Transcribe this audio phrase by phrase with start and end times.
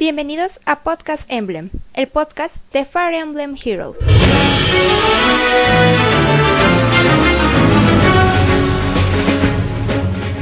[0.00, 3.98] Bienvenidos a Podcast Emblem, el podcast de Fire Emblem Heroes.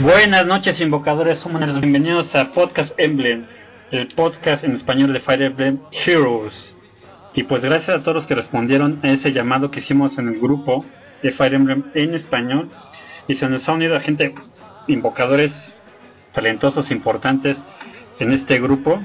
[0.00, 3.46] Buenas noches invocadores, summoners, bienvenidos a Podcast Emblem,
[3.90, 6.54] el podcast en español de Fire Emblem Heroes.
[7.34, 10.38] Y pues gracias a todos los que respondieron a ese llamado que hicimos en el
[10.38, 10.84] grupo
[11.20, 12.70] de Fire Emblem en español.
[13.26, 14.32] Y se nos ha unido a gente,
[14.86, 15.50] invocadores
[16.32, 17.56] talentosos, importantes
[18.20, 19.02] en este grupo.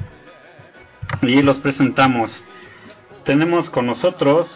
[1.22, 2.32] Y los presentamos.
[3.26, 4.48] Tenemos con nosotros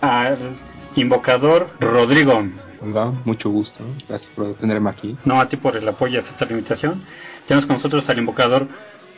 [0.00, 0.56] al
[0.96, 2.42] invocador Rodrigo.
[2.80, 3.84] Hola, mucho gusto.
[4.08, 5.16] Gracias por tenerme aquí.
[5.24, 7.02] No a ti por el apoyo a esta invitación.
[7.46, 8.68] Tenemos con nosotros al invocador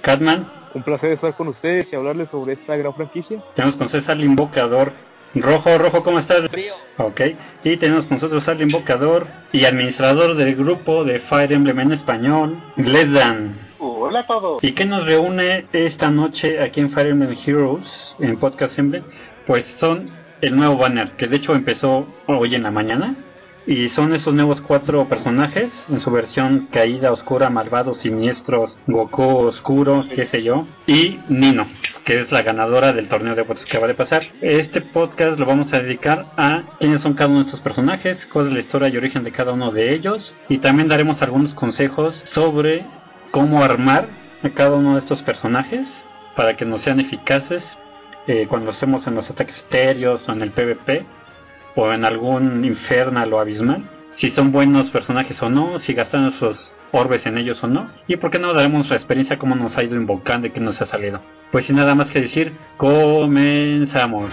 [0.03, 0.51] Catman.
[0.75, 3.43] Un placer estar con ustedes y hablarles sobre esta gran franquicia.
[3.55, 4.93] Tenemos con nosotros al invocador
[5.35, 5.79] Rojo.
[5.79, 6.49] Rojo, ¿cómo estás?
[6.51, 6.75] Frío.
[6.99, 7.21] Ok.
[7.65, 12.63] Y tenemos con nosotros al invocador y administrador del grupo de Fire Emblem en español,
[12.77, 13.57] Lesdan.
[14.63, 17.87] ¿Y qué nos reúne esta noche aquí en Fire Heroes,
[18.21, 19.03] en Podcast Emblem?
[19.47, 20.09] Pues son
[20.41, 23.17] el nuevo banner, que de hecho empezó hoy en la mañana.
[23.67, 30.05] Y son esos nuevos cuatro personajes en su versión caída, oscura, malvado, siniestros, Goku oscuro,
[30.15, 30.67] qué sé yo.
[30.87, 31.67] Y Nino,
[32.05, 34.23] que es la ganadora del torneo de bots que acaba de pasar.
[34.43, 38.49] Este podcast lo vamos a dedicar a quiénes son cada uno de estos personajes, cuál
[38.49, 40.35] es la historia y origen de cada uno de ellos.
[40.51, 42.85] Y también daremos algunos consejos sobre
[43.35, 44.07] cómo armar
[44.45, 45.89] a cada uno de estos personajes
[46.37, 47.69] para que nos sean eficaces
[48.29, 51.05] eh, cuando estemos en los ataques estéreos o en el PvP
[51.75, 56.71] o en algún infernal o abismal, si son buenos personajes o no, si gastan nuestros
[56.93, 59.83] orbes en ellos o no, y por qué no daremos nuestra experiencia cómo nos ha
[59.83, 61.21] ido invocando y qué nos ha salido.
[61.51, 64.31] Pues sin nada más que decir, comenzamos.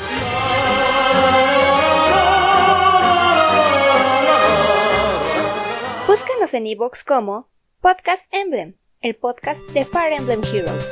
[6.06, 7.48] Búscanos en iVoox como
[7.82, 10.86] Podcast Emblem, el podcast de Fire Emblem Heroes.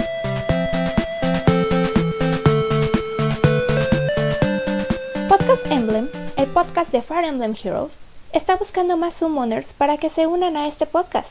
[5.30, 7.92] Podcast Emblem, el podcast de Fire Emblem Heroes,
[8.34, 11.30] está buscando más summoners para que se unan a este podcast.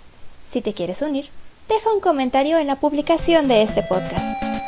[0.53, 1.29] Si te quieres unir,
[1.69, 4.68] deja un comentario en la publicación de este podcast.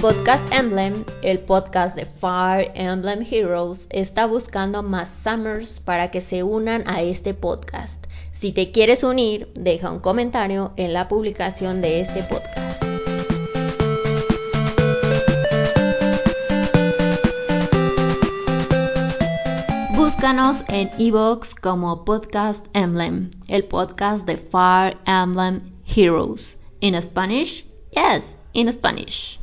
[0.00, 6.42] Podcast Emblem, el podcast de Fire Emblem Heroes, está buscando más Summers para que se
[6.42, 7.92] unan a este podcast.
[8.40, 12.82] Si te quieres unir, deja un comentario en la publicación de este podcast.
[19.94, 26.56] Búscanos en iVoox como Podcast Emblem, el podcast de Fire Emblem Heroes.
[26.80, 27.66] In Spanish?
[27.92, 28.22] Yes,
[28.54, 29.38] in Spanish.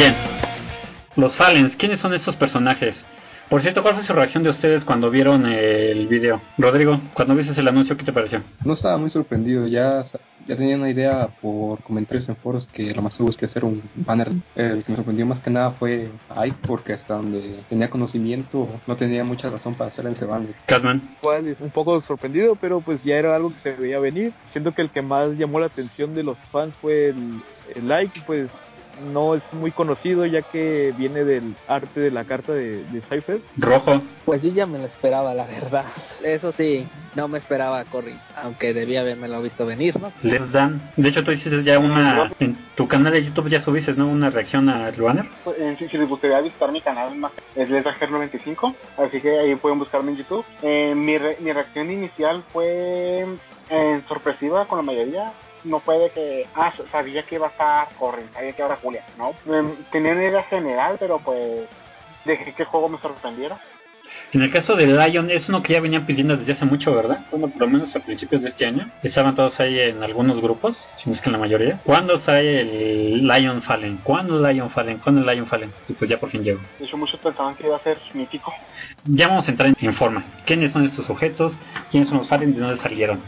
[0.00, 0.14] Bien,
[1.14, 2.96] los Falens, ¿quiénes son estos personajes?
[3.50, 6.40] Por cierto, ¿cuál fue su reacción de ustedes cuando vieron el video?
[6.56, 8.42] Rodrigo, cuando viste el anuncio, ¿qué te pareció?
[8.64, 10.06] No estaba muy sorprendido, ya,
[10.46, 13.62] ya tenía una idea por comentarios en foros que lo más seguro es que hacer
[13.62, 14.30] un banner.
[14.56, 18.96] El que me sorprendió más que nada fue Ike, porque hasta donde tenía conocimiento no
[18.96, 20.54] tenía mucha razón para hacer ese banner.
[20.64, 21.14] Catman,
[21.60, 24.32] un poco sorprendido, pero pues ya era algo que se veía venir.
[24.52, 27.42] Siento que el que más llamó la atención de los fans fue el,
[27.76, 28.48] el like, pues
[29.00, 33.40] no es muy conocido ya que viene del arte de la carta de, de Cypher.
[33.56, 35.86] Rojo, Pues yo ya me lo esperaba, la verdad.
[36.22, 40.12] Eso sí, no me esperaba a Corrin, aunque debía haberme lo visto venir, ¿no?
[40.22, 40.80] Lesdan.
[40.96, 42.30] De hecho, tú hiciste ya una.
[42.40, 44.08] En tu canal de YouTube ya subiste, ¿no?
[44.08, 45.26] Una reacción al banner.
[45.58, 47.12] Eh, si, si les gustaría visitar mi canal,
[47.56, 50.44] es LesdaGer95, así que ahí pueden buscarme en YouTube.
[50.62, 53.26] Eh, mi, re- mi reacción inicial fue
[53.70, 55.32] eh, sorpresiva con la mayoría.
[55.64, 59.04] No fue de que, ah, sabía que iba a estar Corrin, sabía que era Julia,
[59.18, 59.32] ¿no?
[59.52, 61.66] Em, tenía una idea general, pero pues
[62.24, 63.58] dejé que el juego me sorprendiera.
[64.32, 67.20] En el caso de Lion, es uno que ya venían pidiendo desde hace mucho, ¿verdad?
[67.30, 68.90] Bueno, por lo menos a principios de este año.
[69.02, 71.78] Estaban todos ahí en algunos grupos, si no es que en la mayoría.
[71.84, 73.98] ¿Cuándo sale el Lion Fallen?
[74.02, 74.98] ¿Cuándo el Lion Fallen?
[74.98, 75.72] ¿Cuándo el Lion Fallen?
[75.88, 76.60] Y pues ya por fin llegó.
[76.78, 78.52] De hecho, muchos pensaban que iba a ser mítico.
[79.04, 80.24] Ya vamos a entrar en- en forma.
[80.44, 81.52] ¿Quiénes son estos sujetos?
[81.90, 82.54] ¿Quiénes son los Fallen?
[82.54, 83.20] ¿De dónde salieron?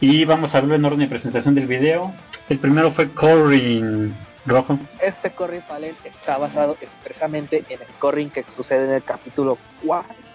[0.00, 2.12] Y vamos a verlo en orden de presentación del video.
[2.48, 4.14] El primero fue Corin
[4.46, 4.78] Rojo.
[5.00, 10.27] Este Corrin Fallen está basado expresamente en el Corrin que sucede en el capítulo 4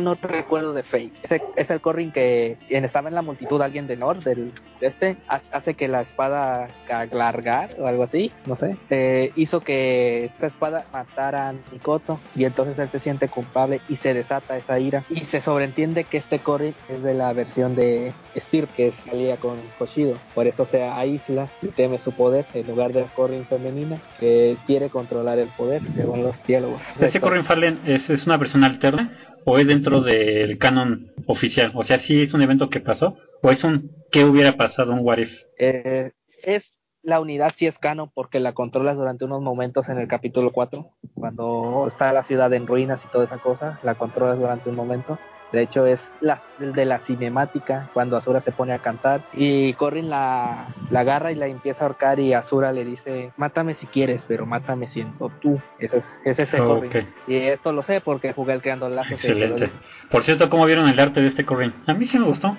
[0.00, 0.84] no recuerdo de.
[1.22, 4.86] Ese, es el Corrin que quien estaba en la multitud, alguien de Nord, del, de
[4.86, 6.68] este, ha- hace que la espada
[7.12, 12.44] largar o algo así, no sé, eh, hizo que esa espada matara a Mikoto y
[12.44, 16.38] entonces él se siente culpable y se desata esa ira y se sobreentiende que este
[16.40, 21.48] Corrin es de la versión de Stir que salía con Hoshido, por eso se aísla
[21.62, 25.82] y teme su poder en lugar de la Corrin femenina que quiere controlar el poder
[25.94, 26.80] según los diálogos.
[27.00, 29.12] ¿Ese Corrin Fallen es, es una versión alterna
[29.44, 31.72] o es dentro del canon oficial?
[31.74, 35.00] O sea, ¿sí es un evento que pasó o es un qué hubiera pasado, un
[35.02, 35.32] what if?
[35.58, 36.12] Eh,
[36.42, 36.64] es
[37.02, 40.90] la unidad si es canon porque la controlas durante unos momentos en el capítulo 4,
[41.14, 45.18] cuando está la ciudad en ruinas y toda esa cosa, la controlas durante un momento.
[45.52, 49.72] De hecho es la el de la cinemática cuando Asura se pone a cantar y
[49.74, 53.86] Corrin la, la agarra y la empieza a ahorcar y Asura le dice mátame si
[53.86, 55.60] quieres pero mátame siendo tú.
[55.78, 57.08] Ese es, ese es el Oh, Corrin.
[57.26, 59.12] Y esto lo sé porque jugué el creando lazos.
[59.12, 59.70] Excelente.
[60.10, 61.72] Por cierto, ¿cómo vieron el arte de este Corrin?
[61.86, 62.56] A mí sí me gustó.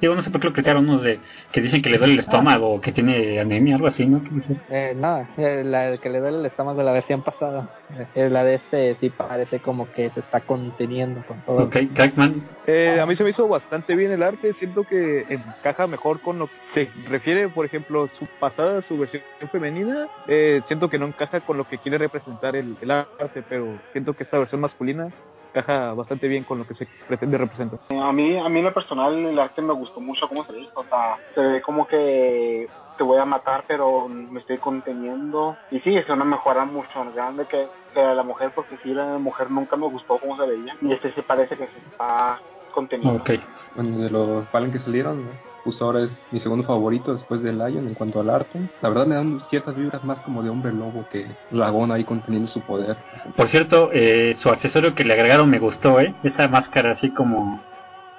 [0.00, 1.20] Digo, no sé por qué lo criticaron unos de
[1.52, 4.22] que dicen que le duele el estómago o que tiene anemia, algo así, ¿no?
[4.70, 7.68] Eh, nada, eh, la que le duele el estómago de la versión pasada.
[8.14, 11.64] Eh, la de este sí parece como que se está conteniendo con todo.
[11.64, 15.86] Ok, Crackman, Eh, a mí se me hizo bastante bien el arte, siento que encaja
[15.86, 20.88] mejor con lo que se refiere, por ejemplo, su pasada, su versión femenina, eh, siento
[20.88, 24.38] que no encaja con lo que quiere representar el, el arte, pero siento que esta
[24.38, 25.08] versión masculina
[25.52, 27.78] encaja bastante bien con lo que se pretende representar.
[27.90, 30.68] A mí, a mí en lo personal el arte me gustó mucho cómo se ve,
[30.74, 35.80] o sea, se ve como que te voy a matar pero me estoy conteniendo y
[35.80, 39.18] sí, es una mejora mucho más grande que, que a la mujer porque sí, la
[39.18, 42.40] mujer nunca me gustó cómo se veía y este sí parece que se está
[42.72, 43.20] conteniendo.
[43.20, 43.30] ok.
[43.74, 45.51] Bueno, de los Fallen que salieron, ¿no?
[45.64, 48.70] Justo ahora es mi segundo favorito después de Lion en cuanto al arte.
[48.80, 52.48] La verdad me dan ciertas vibras más como de hombre lobo que dragón ahí conteniendo
[52.48, 52.96] su poder.
[53.36, 56.14] Por cierto, eh, su accesorio que le agregaron me gustó, ¿eh?
[56.22, 57.60] Esa máscara así como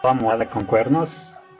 [0.01, 1.09] toda mohada con cuernos,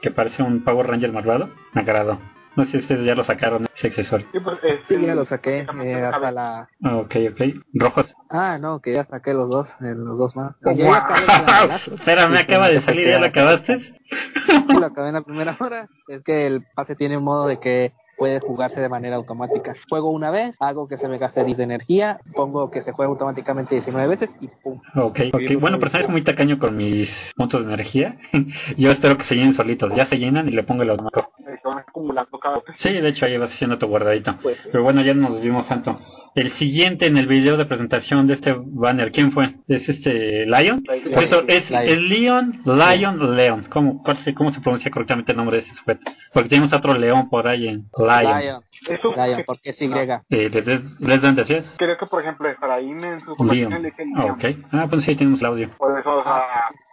[0.00, 2.18] que parece un Power Ranger malvado, me agradó.
[2.56, 4.26] No sé si ustedes ya lo sacaron, ese accesorio.
[4.32, 6.68] Sí, pues, es Sí, ya lo saqué eh, hasta la...
[6.84, 7.40] Ah, Ok, ok.
[7.74, 8.14] Rojos.
[8.30, 10.54] Ah, no, que ya saqué los dos, eh, los dos más.
[10.62, 11.94] Lazos.
[11.98, 13.80] Espera, me Sí, acaba de salir, ¿ya lo acabaste?
[13.80, 15.88] Sí, lo acabé en la primera hora.
[16.06, 19.74] Es que el pase tiene un modo de que puede jugarse de manera automática.
[19.88, 23.10] Juego una vez, hago que se me gaste 10 de energía, pongo que se juegue
[23.10, 24.80] automáticamente 19 veces y pum.
[24.96, 25.60] Ok, ok.
[25.60, 28.16] Bueno, pero sabes muy tacaño con mis puntos de energía.
[28.76, 29.92] Yo espero que se llenen solitos.
[29.94, 31.32] Ya se llenan y le pongo el automático.
[31.38, 32.64] Se van acumulando cada vez.
[32.76, 34.36] Sí, de hecho ahí vas haciendo tu guardadito.
[34.42, 35.98] Pues Pero bueno, ya no nos vimos tanto.
[36.34, 39.54] El siguiente en el video de presentación de este banner, ¿quién fue?
[39.68, 40.82] ¿Es este Lion?
[40.88, 41.82] Eso es Lion.
[41.84, 43.66] el Leon, Lion, Leon.
[43.70, 44.02] ¿Cómo,
[44.34, 46.10] ¿Cómo se pronuncia correctamente el nombre de ese sujeto?
[46.32, 48.38] Porque tenemos otro león por ahí en Lion.
[48.40, 49.84] Lion, Eso Lion, que- porque es Y.
[50.30, 51.64] Eh, ¿Les dan decías?
[51.78, 53.92] creo que por ejemplo Efraín en su conversación le.
[54.16, 54.44] Ah, ok.
[54.72, 55.70] Ah, pues ahí tenemos el audio.
[55.78, 56.42] Por eso, o sea,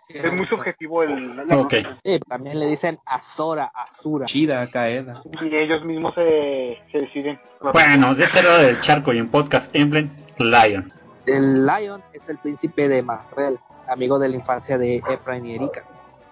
[0.07, 1.47] Sí, es muy subjetivo el...
[1.47, 1.73] la- Ok.
[2.03, 4.25] Sí, también le dicen Azora, Azura.
[4.25, 5.21] Chida, Kaeda.
[5.41, 7.39] Y ellos mismos se, se deciden.
[7.71, 10.91] Bueno, de este lado del charco y en podcast Emblem, Lion.
[11.25, 13.57] El Lion es el príncipe de Marvel,
[13.87, 15.83] amigo de la infancia de Efraín y Erika.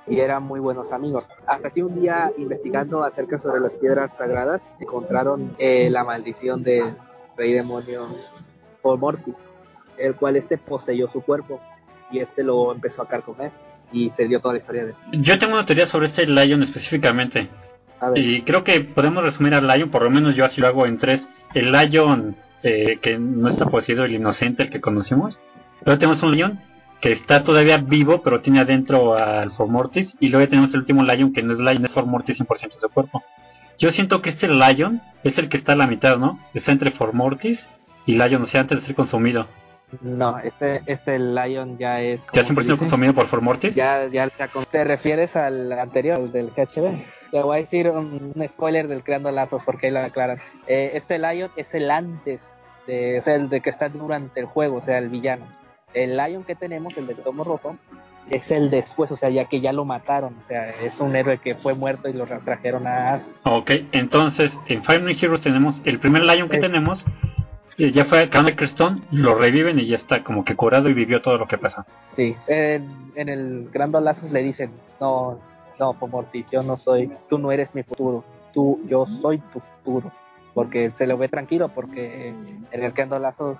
[0.09, 1.25] Y eran muy buenos amigos.
[1.45, 6.95] Hasta que un día, investigando acerca sobre las piedras sagradas, encontraron eh, la maldición del
[7.37, 8.07] rey demonio
[8.83, 9.33] Morty,
[9.97, 11.61] el cual este poseyó su cuerpo
[12.11, 13.51] y este lo empezó a carcomer.
[13.91, 17.49] Y se dio toda la historia de Yo tengo una teoría sobre este Lion específicamente.
[17.99, 20.67] A ver, Y creo que podemos resumir al Lion, por lo menos yo así lo
[20.67, 21.27] hago en tres.
[21.55, 25.39] El Lion eh, que no está poseído, el inocente, el que conocimos.
[25.85, 26.59] Luego tenemos un Lion
[27.01, 30.13] que está todavía vivo, pero tiene adentro al Formortis.
[30.19, 32.89] Y luego tenemos el último Lion que no es Lion, es Formortis 100% de su
[32.89, 33.23] cuerpo.
[33.77, 36.39] Yo siento que este Lion es el que está a la mitad, ¿no?
[36.53, 37.59] Está entre Formortis
[38.05, 39.47] y Lion, o sea, antes de ser consumido.
[40.01, 42.19] no, este, este Lion ya es...
[42.33, 42.77] ¿Ya ¿cómo 100% se dice?
[42.77, 43.73] consumido por Formortis?
[43.75, 44.29] Ya, ya
[44.71, 47.31] te refieres al anterior, al del GHB.
[47.31, 50.39] Te voy a decir un, un spoiler del Creando Lazos porque ahí lo aclaran.
[50.67, 52.41] Eh, este Lion es el antes,
[52.85, 55.45] de, o sea, el de que está durante el juego, o sea, el villano.
[55.93, 57.75] El Lion que tenemos, el de Tomo Rojo,
[58.29, 61.39] es el después, o sea, ya que ya lo mataron, o sea, es un héroe
[61.39, 63.21] que fue muerto y lo trajeron a As.
[63.43, 67.03] Ok, entonces en Fire Emblem Heroes tenemos el primer Lion que tenemos.
[67.79, 70.93] eh, Ya fue a Crown Crestone, lo reviven y ya está como que curado y
[70.93, 71.83] vivió todo lo que pasó.
[72.15, 75.39] Sí, en, en el Creando Lazos le dicen, no,
[75.79, 80.11] no, Pomortis, yo no soy, tú no eres mi futuro, tú, yo soy tu futuro.
[80.53, 83.57] Porque se lo ve tranquilo, porque en el Creando Lazos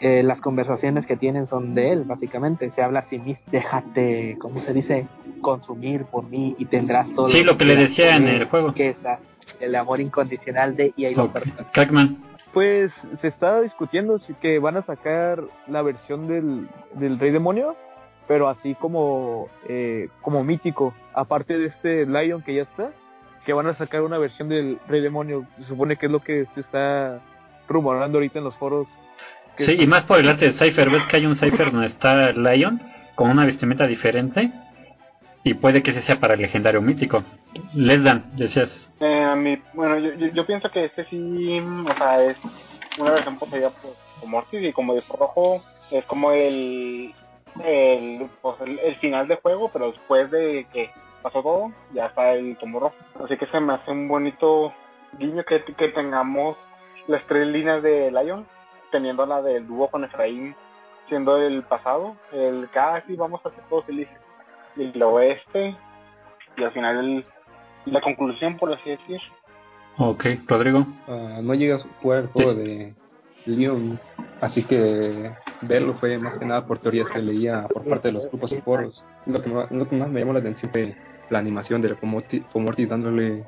[0.00, 2.70] eh, las conversaciones que tienen son de él, básicamente.
[2.70, 5.06] Se habla así mismo, déjate, ¿cómo se dice?
[5.40, 7.28] Consumir por mí y tendrás todo.
[7.28, 8.72] Sí, lo que le decía en el juego.
[8.74, 9.18] Que es la-
[9.60, 11.32] el amor incondicional de y ahí lo.
[11.72, 12.18] Crackman,
[12.52, 17.76] Pues se está discutiendo si que van a sacar la versión del, del Rey Demonio
[18.26, 22.90] pero así como, eh, como mítico, aparte de este Lion que ya está,
[23.46, 26.44] que van a sacar una versión del Rey Demonio, se supone que es lo que
[26.54, 27.20] se está
[27.68, 28.86] rumorando ahorita en los foros.
[29.58, 30.88] Que Sí, es- y más por el arte de Cypher.
[30.90, 32.80] Ves que hay un Cypher donde está Lion
[33.14, 34.50] con una vestimenta diferente.
[35.44, 37.22] Y puede que ese sea para el legendario mítico.
[37.74, 38.70] Lesdan, decías.
[39.00, 42.36] Eh, a mí- bueno, yo, yo, yo pienso que este sí, o sea, es
[42.98, 47.14] una versión poseída por, por Mortis y como dijo Rojo, es como el,
[47.64, 50.90] el, pues, el, el final de juego, pero después de que
[51.22, 52.94] pasó todo, ya está el tomo rojo.
[53.24, 54.72] Así que se me hace un bonito
[55.18, 56.56] guiño que, que tengamos
[57.06, 58.46] las tres líneas de Lion,
[58.90, 60.54] teniendo la del dúo con Efraín
[61.08, 64.16] siendo el pasado, el casi vamos a ser todos felices,
[64.76, 65.74] y el oeste,
[66.56, 67.24] y al final el,
[67.86, 69.20] la conclusión, por así decir.
[69.96, 70.86] Ok, Rodrigo.
[71.08, 72.94] Ah, no llegas a jugar el juego de
[73.46, 73.98] Leon,
[74.40, 78.28] así que verlo fue más que nada por teorías que leía por parte de los
[78.28, 79.04] grupos y foros.
[79.26, 80.94] Lo que, lo que más me llamó la atención fue
[81.30, 83.44] la animación de Comorti dándole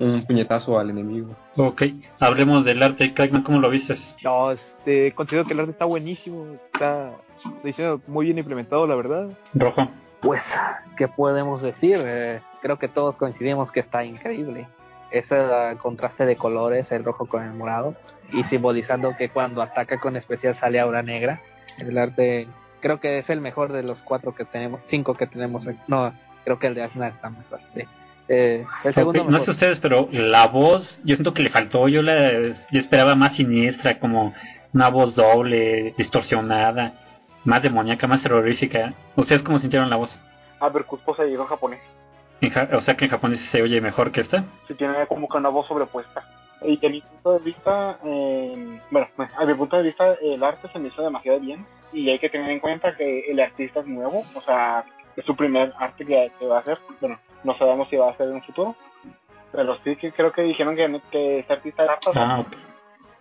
[0.00, 1.36] un puñetazo al enemigo.
[1.56, 1.82] Ok,
[2.18, 3.14] hablemos del arte.
[3.14, 3.96] Crackman, ¿cómo lo viste?
[4.24, 7.12] No, este, considero que el arte está buenísimo, está
[7.62, 9.30] diseño muy bien implementado, la verdad.
[9.54, 9.88] Rojo.
[10.20, 10.42] Pues,
[10.96, 12.00] ¿qué podemos decir?
[12.02, 14.68] Eh, creo que todos coincidimos que está increíble.
[15.10, 17.94] Ese ah, contraste de colores, el rojo con el morado,
[18.32, 21.40] y simbolizando que cuando ataca con especial sale aura negra.
[21.78, 22.46] El arte,
[22.80, 25.64] creo que es el mejor de los cuatro que tenemos, cinco que tenemos.
[25.88, 26.12] No,
[26.44, 27.60] creo que el de Asna está mejor.
[27.74, 27.82] sí.
[28.32, 31.88] Eh, el segundo No sé ustedes, pero la voz, yo siento que le faltó.
[31.88, 32.30] Yo la
[32.70, 34.32] yo esperaba más siniestra, como
[34.72, 36.92] una voz doble, distorsionada,
[37.44, 38.94] más demoníaca, más terrorífica.
[39.16, 40.16] ¿Ustedes cómo sintieron la voz?
[40.60, 41.80] A ver, Cuspo se llegó en japonés.
[42.40, 44.44] En ja- o sea que en japonés se oye mejor que esta.
[44.68, 46.22] Si tiene como que una voz sobrepuesta.
[46.62, 50.68] Y a mi punto de vista, eh, bueno, a mi punto de vista, el arte
[50.72, 51.66] se me hizo demasiado bien.
[51.92, 54.84] Y hay que tener en cuenta que el artista es nuevo, o sea,
[55.16, 56.78] es su primer arte que, que va a hacer.
[57.00, 58.74] Bueno, no sabemos si va a hacer en un futuro.
[59.52, 61.98] Pero sí que creo que dijeron que, que ese artista era.
[62.14, 62.56] Ah, ok.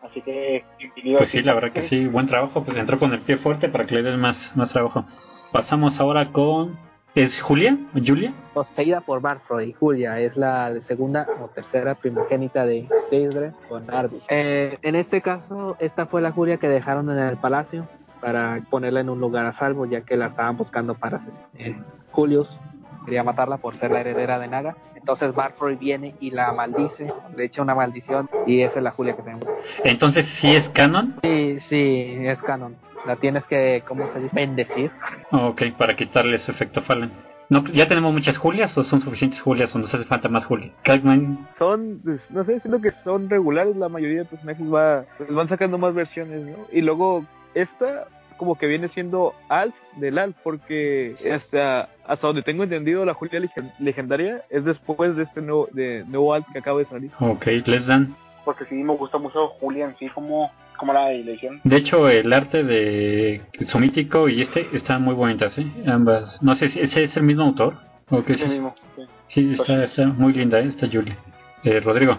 [0.04, 1.18] Así que, bienvenido.
[1.18, 2.64] Pues sí, la verdad que sí, buen trabajo.
[2.64, 5.06] Pues entró con el pie fuerte para que le den más, más trabajo.
[5.52, 6.78] Pasamos ahora con.
[7.16, 7.76] ¿Es Julia?
[7.96, 8.34] ¿O Julia?
[8.54, 9.74] poseída por Barfroy.
[9.74, 14.22] Julia es la segunda o tercera primogénita de Deidre con Arby.
[14.30, 17.88] Eh, en este caso, esta fue la Julia que dejaron en el palacio
[18.22, 21.48] para ponerla en un lugar a salvo, ya que la estaban buscando para asesinar.
[21.58, 21.76] Eh,
[22.12, 22.60] Julius
[23.06, 24.76] quería matarla por ser la heredera de Naga.
[24.96, 29.16] Entonces Barfroy viene y la maldice, le echa una maldición y esa es la Julia
[29.16, 29.48] que tenemos.
[29.84, 31.16] Entonces, ¿sí es canon?
[31.24, 32.76] Sí, sí, es canon.
[33.06, 34.36] La tienes que, ¿cómo se dice?
[34.36, 34.92] Bendecir.
[35.32, 37.12] Ok, para quitarle ese efecto Fallen.
[37.50, 40.72] No, ¿Ya tenemos muchas Julias o son suficientes Julias o nos hace falta más Julia?
[40.84, 45.34] Crackman, Son, pues, no sé, siento que son regulares, la mayoría de personajes va, pues,
[45.34, 46.68] van sacando más versiones, ¿no?
[46.72, 47.26] Y luego
[47.56, 48.06] esta
[48.40, 53.40] como que viene siendo Alf del Alf, porque hasta, hasta donde tengo entendido la Julia
[53.40, 57.12] legen- legendaria es después de este nuevo, de, nuevo Alf que acaba de salir.
[57.20, 58.16] ok, les dan.
[58.46, 61.62] Porque sí, me gusta mucho Julia en sí, como, como la elección.
[61.64, 65.68] De hecho, el arte de su mítico y este están muy bonitas, ¿eh?
[65.86, 66.42] Ambas.
[66.42, 67.76] No sé si ese es el mismo autor.
[68.10, 68.54] ¿O qué es Sí eso?
[68.54, 68.76] mismo.
[68.96, 69.04] sí.
[69.28, 70.66] Sí, está, está muy linda, ¿eh?
[70.70, 71.16] Esta Julia.
[71.64, 72.18] Eh, Rodrigo.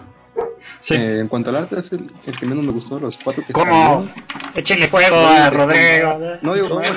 [0.81, 0.93] Sí.
[0.95, 3.53] Eh, en cuanto al arte, es el, el que menos me gustó, los cuatro que
[3.53, 4.09] ¿Cómo?
[4.55, 6.19] Échenle fuego a Rodrigo.
[6.41, 6.95] No digo nada,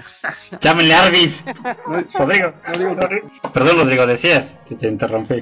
[0.60, 1.44] Llámenle a Arvis.
[1.86, 2.52] no, Rodrigo.
[2.68, 3.30] no digo Rodrigo.
[3.52, 5.36] Perdón, Rodrigo, decías que te interrumpí.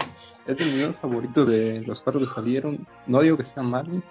[0.47, 2.87] Es el favorito de los cuatro que salieron.
[3.07, 4.03] No digo que sea malo.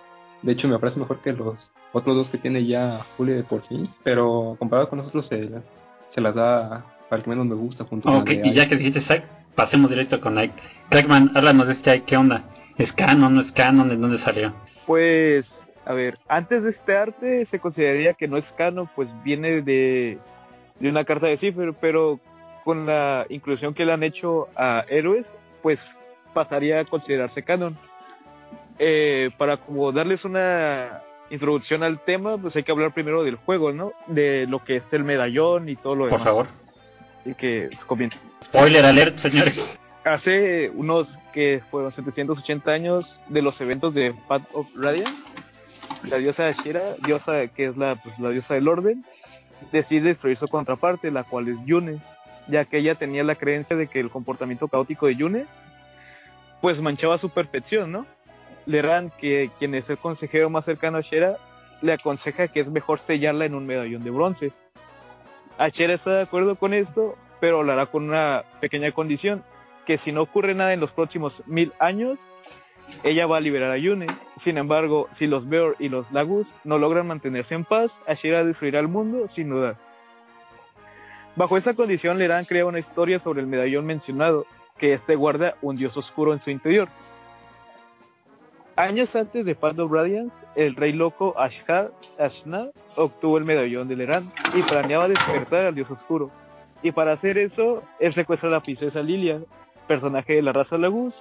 [0.43, 1.55] De hecho, me parece mejor que los
[1.93, 3.89] otros dos que tiene ya Julia de por sí.
[4.03, 5.49] Pero comparado con nosotros, se,
[6.09, 7.85] se las da para el que menos me gusta.
[7.85, 9.25] Junto con Ok, de y ya que dijiste Ike,
[9.55, 10.53] pasemos directo con Ike.
[10.89, 12.43] Crackman, háblanos de este Ike, ¿qué onda?
[12.77, 13.89] ¿Es canon, no es canon?
[13.89, 14.53] ¿De dónde salió?
[14.85, 15.45] Pues,
[15.85, 20.17] a ver, antes de este arte se consideraría que no es canon, pues viene de,
[20.79, 22.19] de una carta de Cipher, pero
[22.63, 25.25] con la inclusión que le han hecho a héroes,
[25.63, 25.79] pues
[26.33, 27.77] pasaría a considerarse canon.
[28.79, 33.71] Eh, para como darles una introducción al tema, pues hay que hablar primero del juego,
[33.71, 33.91] ¿no?
[34.07, 36.25] De lo que es el medallón y todo lo Por demás.
[36.25, 36.47] favor.
[37.25, 38.17] Y que comienza.
[38.43, 39.59] Spoiler alert, señores.
[40.05, 45.15] Hace unos que fueron 780 años de los eventos de Path of Radiant,
[46.05, 49.05] la diosa Ashera, diosa que es la, pues, la diosa del orden,
[49.71, 52.01] decide destruir su contraparte, la cual es Yune,
[52.47, 55.45] ya que ella tenía la creencia de que el comportamiento caótico de Yune
[56.59, 58.07] pues manchaba su perfección, ¿no?
[58.65, 61.37] Leran, que quien es el consejero más cercano a Ashera,
[61.83, 64.53] le aconseja que es mejor sellarla en un medallón de bronce.
[65.59, 69.43] Ashera está de acuerdo con esto, pero lo hará con una pequeña condición,
[69.87, 72.19] que si no ocurre nada en los próximos mil años,
[73.05, 74.07] ella va a liberar a Yune.
[74.43, 78.81] Sin embargo, si los Beor y los Lagus no logran mantenerse en paz, Ashera destruirá
[78.81, 79.77] el mundo sin dudar.
[81.37, 84.45] Bajo esta condición, Leran crea una historia sobre el medallón mencionado,
[84.77, 86.89] que este guarda un dios oscuro en su interior.
[88.75, 94.31] Años antes de Path of Radiance, el rey loco Ashna obtuvo el medallón de Leran
[94.53, 96.29] y planeaba despertar al dios oscuro.
[96.83, 99.39] Y para hacer eso, él secuestra a la princesa Lilia,
[99.87, 101.13] personaje de la raza Lagus,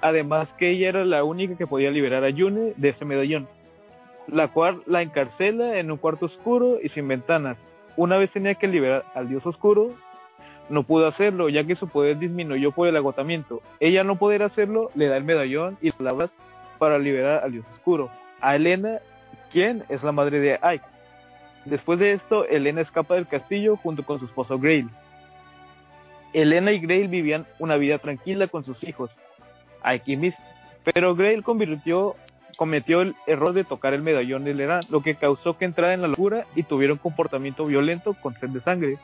[0.00, 3.48] además que ella era la única que podía liberar a Yune de ese medallón,
[4.26, 7.56] la cual la encarcela en un cuarto oscuro y sin ventanas.
[7.96, 9.94] Una vez tenía que liberar al dios oscuro,
[10.70, 13.60] no pudo hacerlo ya que su poder disminuyó por el agotamiento.
[13.80, 16.30] Ella no poder hacerlo, le da el medallón y las palabras
[16.78, 18.08] para liberar al dios oscuro.
[18.40, 19.00] A Elena,
[19.52, 20.84] quien es la madre de Ike.
[21.64, 24.88] Después de esto, Elena escapa del castillo junto con su esposo Grail.
[26.32, 29.10] Elena y Grail vivían una vida tranquila con sus hijos,
[30.06, 30.34] y Miss,
[30.84, 32.16] pero Grail convirtió,
[32.56, 36.02] cometió el error de tocar el medallón de Elena, lo que causó que entrara en
[36.02, 38.98] la locura y tuviera un comportamiento violento con sed de sangre.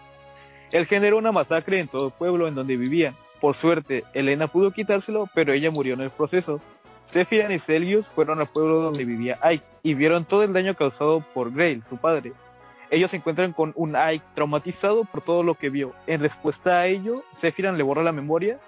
[0.72, 3.14] Él generó una masacre en todo el pueblo en donde vivían.
[3.40, 6.60] Por suerte, Elena pudo quitárselo, pero ella murió en el proceso.
[7.12, 11.24] Sephiroth y Celius fueron al pueblo donde vivía Ike y vieron todo el daño causado
[11.34, 12.32] por Grail, su padre.
[12.90, 15.92] Ellos se encuentran con un Ike traumatizado por todo lo que vio.
[16.06, 18.58] En respuesta a ello, Sephiroth le borra la memoria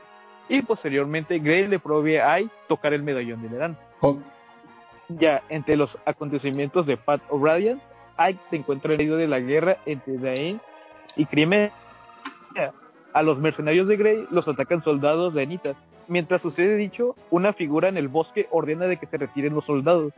[0.48, 3.76] y posteriormente Grail le provee a Ike tocar el medallón de Leran.
[4.00, 4.18] Oh,
[5.08, 7.82] Ya entre los acontecimientos de Path of Radiance,
[8.16, 10.60] Ike se encuentra herido de la guerra entre Daen
[11.16, 11.70] y Crimea.
[13.12, 15.76] A los mercenarios de Grey los atacan soldados de Anitas.
[16.08, 20.12] Mientras sucede dicho, una figura en el bosque ordena de que se retiren los soldados.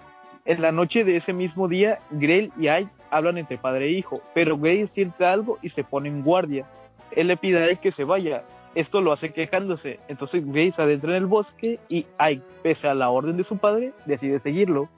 [0.46, 4.22] En la noche de ese mismo día, Grey y Ike hablan entre padre e hijo,
[4.34, 6.66] pero Grey siente algo y se pone en guardia.
[7.12, 8.42] Él le pide a Ike que se vaya.
[8.74, 10.00] Esto lo hace quejándose.
[10.08, 13.58] Entonces Grey se adentra en el bosque y Ike, pese a la orden de su
[13.58, 14.88] padre, decide seguirlo.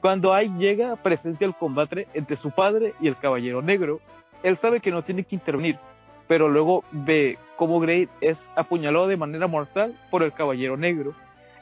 [0.00, 4.00] Cuando Ike llega, presencia el combate entre su padre y el Caballero Negro.
[4.42, 5.78] Él sabe que no tiene que intervenir,
[6.26, 11.14] pero luego ve cómo Grey es apuñalado de manera mortal por el Caballero Negro.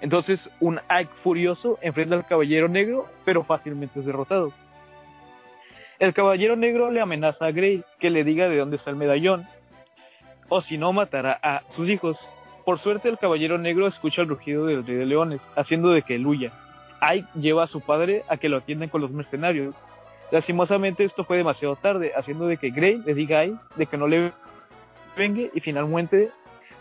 [0.02, 4.52] Entonces, un Ike furioso enfrenta al Caballero Negro, pero fácilmente es derrotado.
[6.00, 9.46] El Caballero Negro le amenaza a Grey que le diga de dónde está el medallón,
[10.48, 12.18] o si no matará a sus hijos.
[12.64, 16.16] Por suerte, el Caballero Negro escucha el rugido del Rey de Leones, haciendo de que
[16.16, 16.50] él huya.
[17.00, 19.76] Ike lleva a su padre a que lo atiendan con los mercenarios.
[20.32, 23.96] Lastimosamente esto fue demasiado tarde, haciendo de que Grey le diga a Ike de que
[23.96, 24.32] no le
[25.16, 26.30] vengue y finalmente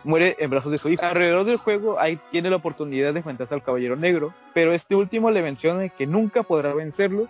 [0.04, 1.04] muere en brazos de su hijo.
[1.04, 5.32] Alrededor del juego, Ike tiene la oportunidad de enfrentarse al Caballero Negro, pero este último
[5.32, 7.28] le menciona que nunca podrá vencerlo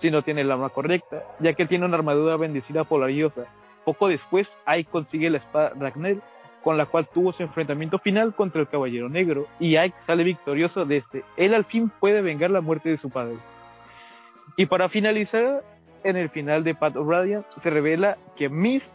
[0.00, 3.46] si no tiene el arma correcta, ya que tiene una armadura bendecida por la diosa.
[3.84, 6.16] Poco después, Ike consigue la espada Ragnar,
[6.62, 10.84] con la cual tuvo su enfrentamiento final contra el Caballero Negro, y Ike sale victorioso
[10.84, 11.22] de este.
[11.36, 13.36] Él al fin puede vengar la muerte de su padre.
[14.56, 15.62] Y para finalizar,
[16.04, 18.86] en el final de Path of Radiance, se revela que Mist,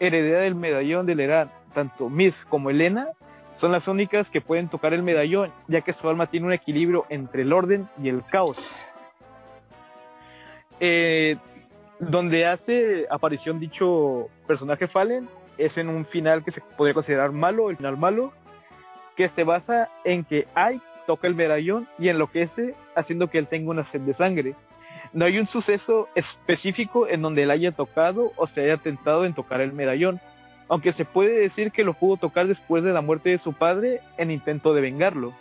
[0.00, 3.08] heredera del medallón de Leran, tanto Mist como Elena,
[3.60, 7.06] son las únicas que pueden tocar el medallón, ya que su alma tiene un equilibrio
[7.08, 8.58] entre el orden y el caos.
[10.80, 11.36] Eh,
[12.00, 17.70] donde hace aparición dicho personaje Fallen es en un final que se podría considerar malo,
[17.70, 18.32] el final malo,
[19.16, 23.70] que se basa en que Ike toca el medallón y enloquece haciendo que él tenga
[23.70, 24.54] una sed de sangre.
[25.12, 29.34] No hay un suceso específico en donde él haya tocado o se haya tentado en
[29.34, 30.20] tocar el medallón,
[30.72, 34.00] aunque se puede decir que lo pudo tocar después de la muerte de su padre
[34.16, 35.34] en intento de vengarlo.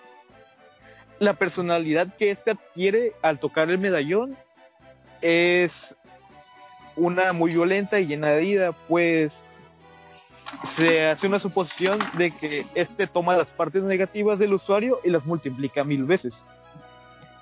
[1.19, 4.35] La personalidad que éste adquiere al tocar el medallón
[5.21, 5.71] es
[6.97, 9.31] una muy violenta y llena de pues
[10.75, 15.25] se hace una suposición de que este toma las partes negativas del usuario y las
[15.25, 16.33] multiplica mil veces.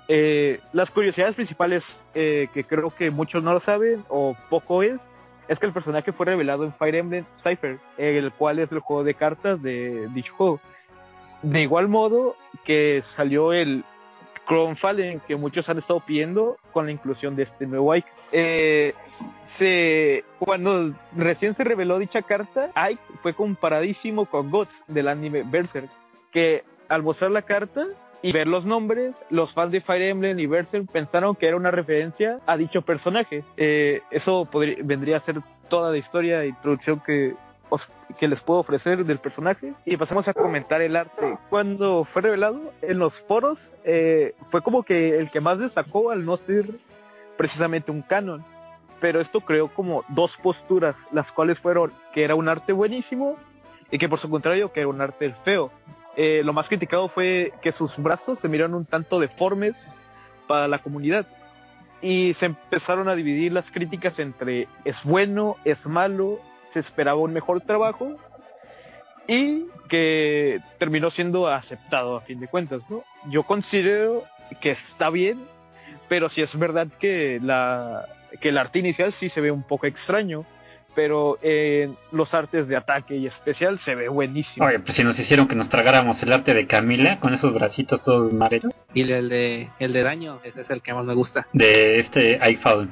[0.06, 1.82] Eh, las curiosidades principales
[2.14, 5.00] eh, que creo que muchos no lo saben o poco es,
[5.50, 9.02] es que el personaje fue revelado en Fire Emblem Cypher, el cual es el juego
[9.02, 10.60] de cartas de dicho juego.
[11.42, 13.84] De igual modo que salió el
[14.80, 18.08] Fallen, que muchos han estado pidiendo con la inclusión de este nuevo Ike.
[18.32, 18.94] Eh,
[19.58, 25.88] se, cuando recién se reveló dicha carta, Ike fue comparadísimo con Guts del anime Berserk,
[26.32, 27.86] que al mostrar la carta
[28.22, 31.70] y ver los nombres, los fans de Fire Emblem y Berserk pensaron que era una
[31.70, 33.44] referencia a dicho personaje.
[33.56, 34.48] Eh, eso
[34.82, 37.34] vendría a ser toda la historia e introducción que
[38.20, 39.72] les puedo ofrecer del personaje.
[39.86, 41.38] Y pasamos a comentar el arte.
[41.48, 46.24] Cuando fue revelado en los foros, eh, fue como que el que más destacó al
[46.24, 46.66] no ser
[47.38, 48.44] precisamente un canon.
[49.00, 53.36] Pero esto creó como dos posturas, las cuales fueron que era un arte buenísimo
[53.90, 55.70] y que por su contrario que era un arte feo.
[56.16, 59.74] Eh, lo más criticado fue que sus brazos se miraron un tanto deformes
[60.46, 61.26] para la comunidad
[62.02, 66.38] y se empezaron a dividir las críticas entre es bueno, es malo
[66.72, 68.16] se esperaba un mejor trabajo
[69.26, 73.02] y que terminó siendo aceptado a fin de cuentas, ¿no?
[73.28, 74.24] Yo considero
[74.60, 75.44] que está bien,
[76.08, 78.06] pero sí es verdad que la
[78.40, 80.44] que el arte inicial sí se ve un poco extraño,
[80.94, 84.66] pero en los artes de ataque y especial se ve buenísimo.
[84.66, 88.02] Oye, pues si nos hicieron que nos tragáramos el arte de Camila con esos bracitos
[88.02, 88.74] todos mareros.
[88.94, 91.46] Y el de, el de daño, ese es el que más me gusta.
[91.52, 92.90] De este iPhone.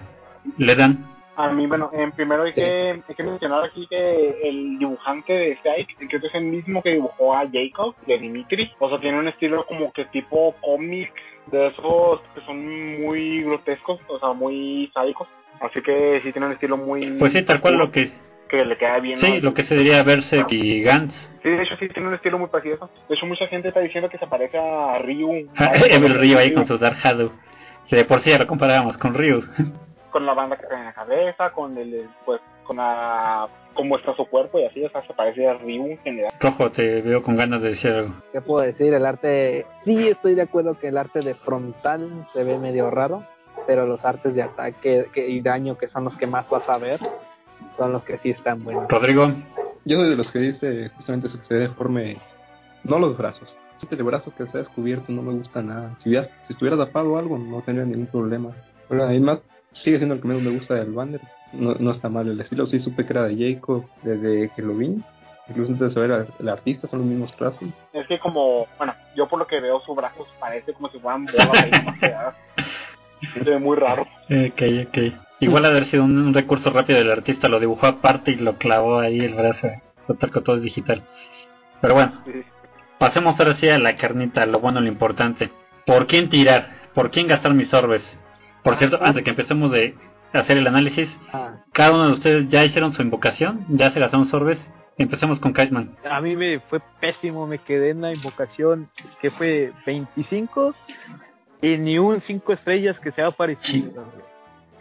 [0.57, 1.05] ¿Le dan?
[1.37, 5.57] A mí, bueno, en primero hay que, hay que mencionar aquí que el dibujante de
[5.59, 8.73] Skype, creo que es el mismo que dibujó a Jacob, de Dimitri.
[8.81, 11.13] O sea, tiene un estilo como que tipo cómic,
[11.47, 15.29] de esos que son muy grotescos, o sea, muy sádicos.
[15.61, 17.19] Así que sí tiene un estilo muy...
[17.19, 18.13] Pues sí, tal cual lo que...
[18.49, 19.19] Que le queda bien.
[19.19, 19.41] Sí, ¿no?
[19.41, 21.15] lo que se diría verse y Gantz.
[21.43, 22.75] Sí, de hecho sí tiene un estilo muy parecido.
[22.75, 22.91] a eso.
[23.09, 25.51] De hecho mucha gente está diciendo que se parece a Ryu.
[25.91, 27.31] Evil Ryu ahí con su Dark Shadow.
[27.89, 29.43] Que de por sí ya lo comparábamos con Ryu.
[30.11, 33.47] Con la banda que trae en la cabeza, con el, pues, con la...
[33.75, 36.33] cómo está su cuerpo y así, o sea, se parece a Ryu en general.
[36.41, 38.15] Rojo, te veo con ganas de decir algo.
[38.33, 38.95] ¿Qué puedo decir?
[38.95, 43.23] El arte, sí estoy de acuerdo que el arte de frontal se ve medio raro,
[43.69, 46.79] pero los artes de ataque que- y daño, que son los que más vas a
[46.79, 46.99] ver,
[47.77, 48.89] son los que sí están buenos.
[48.89, 49.31] Rodrigo,
[49.85, 52.17] Yo soy de los que dice justamente eso que se deforme,
[52.85, 53.55] no los brazos.
[53.91, 55.95] El brazo que se ha descubierto no me gusta nada.
[55.99, 58.51] Si, hubieras- si estuviera tapado o algo, no tendría ningún problema.
[58.91, 59.41] Además,
[59.75, 61.21] sigue siendo el que menos me gusta del banner.
[61.53, 62.67] No, no está mal el estilo.
[62.67, 64.99] Sí supe que era de Jacob desde que lo vi.
[65.49, 67.69] Incluso antes de saber al- el artista, son los mismos trazos.
[67.93, 71.25] Es que como, bueno, yo por lo que veo sus brazos parece como si fueran
[71.27, 71.49] bolas
[73.61, 74.03] muy raro.
[74.03, 74.99] ok, ok.
[75.41, 78.99] Igual haber sido un, un recurso rápido del artista, lo dibujó aparte y lo clavó
[78.99, 79.69] ahí el brazo.
[80.07, 81.03] Total que todo es digital.
[81.81, 82.25] Pero bueno,
[82.99, 85.51] pasemos ahora sí a la carnita, lo bueno, lo importante.
[85.87, 86.69] ¿Por quién tirar?
[86.95, 88.03] ¿Por quién gastar mis orbes?
[88.65, 89.95] Por cierto, antes de que empecemos de
[90.33, 94.27] hacer el análisis, Ah, cada uno de ustedes ya hicieron su invocación, ya se gastaron
[94.27, 94.59] sus orbes.
[94.97, 95.95] Empecemos con Kaitman.
[96.11, 98.89] A mí me fue pésimo, me quedé en la invocación
[99.23, 100.75] que fue 25
[101.61, 104.05] y ni un 5 estrellas que sea parecido.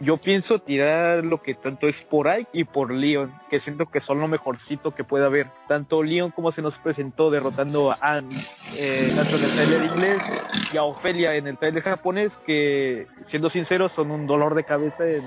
[0.00, 4.00] Yo pienso tirar lo que tanto es por Ike y por Leon, que siento que
[4.00, 5.48] son lo mejorcito que puede haber.
[5.66, 10.22] Tanto Leon como se nos presentó derrotando a Anne, eh, tanto en el trailer inglés
[10.72, 15.04] y a Ofelia en el trailer japonés, que siendo sinceros son un dolor de cabeza
[15.04, 15.24] en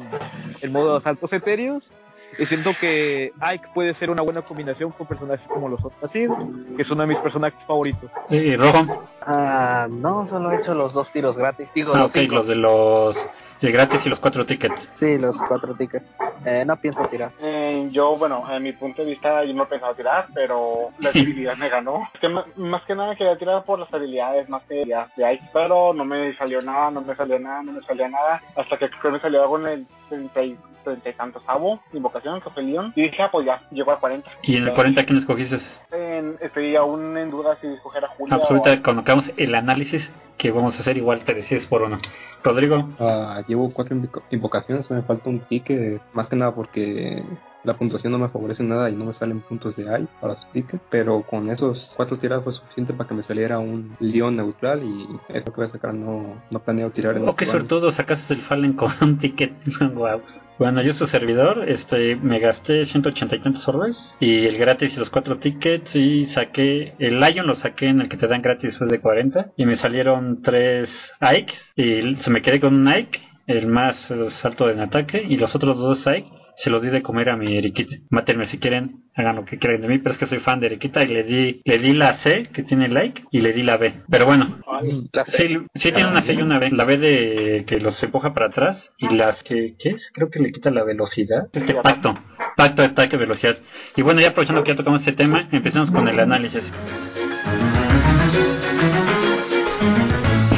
[0.61, 1.91] el modo de asaltos etéreos.
[2.39, 6.29] Y siento que Ike puede ser una buena combinación con personajes como los Otacid,
[6.75, 8.09] que es uno de mis personajes favoritos.
[8.29, 9.03] Eh, Rojo.
[9.21, 11.67] ah, no, solo he hecho los dos tiros gratis.
[11.75, 13.15] Digo, Ah, los de los
[13.61, 14.89] de gratis y los cuatro tickets.
[14.99, 16.05] Sí, los cuatro tickets.
[16.45, 17.31] Eh, no pienso tirar.
[17.39, 21.55] Eh, yo, bueno, en mi punto de vista, yo no pensaba tirar, pero la debilidad
[21.57, 22.09] me ganó.
[22.13, 25.43] Es que más que nada quería tirar por las habilidades, más que habilidades de Ike,
[25.53, 28.89] pero no me salió nada, no me salió nada, no me salió nada, hasta que
[28.89, 32.49] creo que me salió algo en el 30 y, 30 y tantos avo, invocación, que
[32.49, 34.27] fue Leon, y dije, ah, pues ya, llegó a 40.
[34.41, 35.59] ¿Y en el 40 quién escogiste?
[35.91, 40.51] En- estoy aún en duda si escoger a Julia Absoluta, o hagamos el análisis que
[40.51, 41.99] vamos a hacer, igual te decides por uno.
[42.43, 42.89] Rodrigo.
[42.99, 47.23] Ah, llevo cuatro invoca- invocaciones, me falta un ticket, más que nada porque
[47.63, 50.47] la puntuación no me favorece nada y no me salen puntos de AI para su
[50.51, 54.83] ticket, pero con esos cuatro tiradas fue suficiente para que me saliera un león neutral
[54.83, 57.61] y eso que voy a sacar no, no planeo tirar en Oh, este banner.
[57.61, 59.53] suertudo, sacaste el Fallen con un ticket.
[59.93, 60.21] wow.
[60.59, 64.99] Bueno, yo su servidor, este, me gasté 180 y tantos orbes y el gratis y
[64.99, 68.69] los cuatro tickets y saqué, el Lion lo saqué en el que te dan gratis
[68.71, 73.21] después de 40 y me salieron tres Ike y se me quedé con un Ike,
[73.47, 77.01] el más eh, alto en ataque y los otros dos Ike se los di de
[77.01, 77.95] comer a mi Eriquita.
[78.09, 80.67] Mátenme si quieren, hagan lo que quieran de mí, pero es que soy fan de
[80.67, 83.77] Eriquita y le di, le di la C que tiene like y le di la
[83.77, 83.93] B.
[84.09, 86.71] Pero bueno, Ay, La Sí, sí tiene una C y una B.
[86.71, 90.09] La B de que los empuja para atrás y las que, ¿qué es?
[90.13, 91.47] Creo que le quita la velocidad.
[91.53, 92.15] Este pacto,
[92.55, 93.57] pacto de ataque velocidad.
[93.95, 96.71] Y bueno, ya aprovechando que ya tocamos este tema, empecemos con el análisis.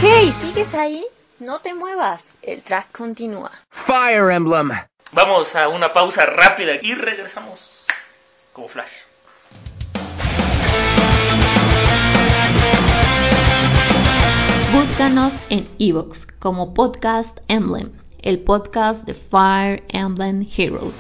[0.02, 1.04] Hey, ¿sigues ahí?
[1.40, 2.22] No te muevas.
[2.42, 3.52] El track continúa.
[3.70, 4.72] Fire Emblem.
[5.16, 7.86] Vamos a una pausa rápida y regresamos
[8.52, 8.90] como flash.
[14.74, 17.92] Búscanos en Evox como Podcast Emblem,
[18.24, 20.98] el podcast de Fire Emblem Heroes.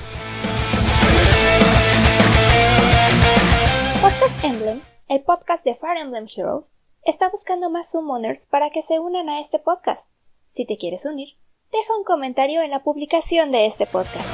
[3.99, 6.65] Podcast Emblem, el podcast de Fire Emblem Heroes,
[7.03, 10.05] está buscando más summoners para que se unan a este podcast.
[10.53, 11.29] Si te quieres unir,
[11.73, 14.29] deja un comentario en la publicación de este podcast.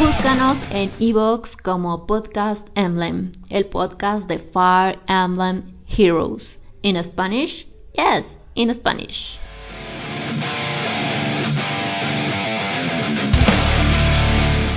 [0.00, 6.58] Búscanos en Evox como Podcast Emblem, el podcast de Fire Emblem Heroes.
[6.80, 7.68] In Spanish?
[7.92, 8.24] Yes,
[8.54, 9.38] in Spanish.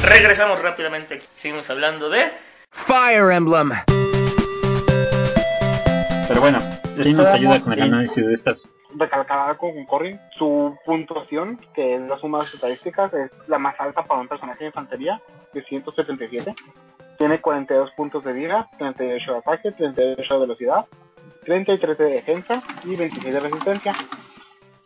[0.04, 1.22] Regresamos rápidamente.
[1.42, 2.32] Seguimos hablando de
[2.70, 3.72] Fire Emblem.
[6.28, 6.60] Pero bueno,
[7.02, 8.75] sí nos ayuda con el análisis de estas.
[8.98, 10.20] Recalcar algo con Corrin.
[10.38, 14.28] Su puntuación, que es la suma de sus estadísticas, es la más alta para un
[14.28, 15.22] personaje de infantería,
[15.54, 16.54] de 177.
[17.18, 20.86] Tiene 42 puntos de vida, 38 de ataque, 38 de velocidad,
[21.46, 23.96] 33 de defensa y 26 de resistencia.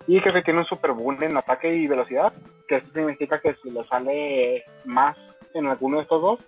[0.08, 2.34] Y que tiene un super boom en ataque y velocidad,
[2.68, 5.16] que esto significa que si le sale más
[5.54, 6.40] en alguno de estos dos,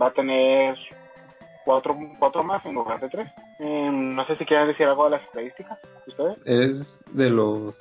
[0.00, 0.76] va a tener
[1.64, 3.30] cuatro, cuatro más en lugar de tres.
[3.58, 6.38] Eh, no sé si quieren decir algo de las estadísticas, ustedes.
[6.44, 7.74] Es de los.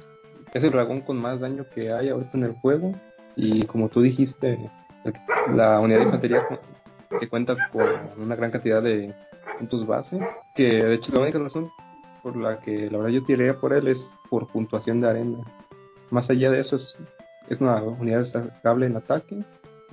[0.53, 2.93] Es el dragón con más daño que hay ahorita en el juego.
[3.35, 4.69] Y como tú dijiste,
[5.53, 6.47] la unidad de infantería
[7.19, 7.83] que cuenta con
[8.17, 9.13] una gran cantidad de
[9.57, 10.19] puntos base.
[10.55, 11.71] Que de hecho la única razón
[12.21, 15.39] por la que la verdad yo tiraría por él es por puntuación de arena.
[16.11, 16.95] Más allá de eso, es,
[17.49, 19.43] es una unidad destacable en ataque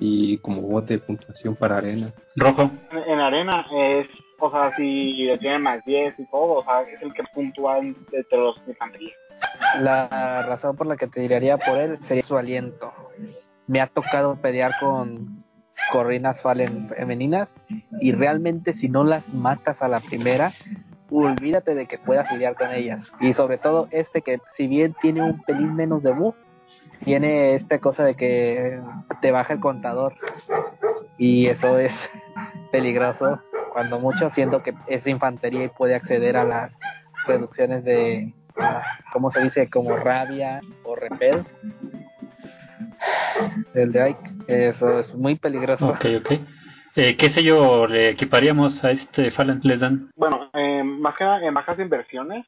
[0.00, 2.12] y como bote de puntuación para arena.
[2.34, 2.70] Rojo.
[2.90, 4.06] En, en arena es,
[4.38, 7.78] o sea, si le tiene más 10 y todo, o sea, es el que puntúa
[7.78, 9.12] entre los de infantería.
[9.78, 12.92] La razón por la que te tiraría por él sería su aliento.
[13.66, 15.44] Me ha tocado pelear con
[15.92, 17.48] corrinas falen femeninas
[18.00, 20.52] y realmente si no las matas a la primera,
[21.10, 23.06] olvídate de que puedas lidiar con ellas.
[23.20, 26.36] Y sobre todo este que si bien tiene un pelín menos de buff,
[27.04, 28.80] tiene esta cosa de que
[29.20, 30.14] te baja el contador
[31.18, 31.92] y eso es
[32.72, 33.40] peligroso
[33.72, 36.72] cuando mucho siento que es infantería y puede acceder a las
[37.26, 38.34] reducciones de
[39.12, 39.70] ¿cómo se dice?
[39.70, 41.44] como rabia o repel
[43.74, 46.32] del de Ike eso es muy peligroso Ok, ok.
[46.96, 49.60] Eh, ¿Qué sello le equiparíamos a este Fallen?
[49.62, 50.10] ¿Les dan?
[50.16, 52.44] Bueno, eh, más que nada en bajas inversiones,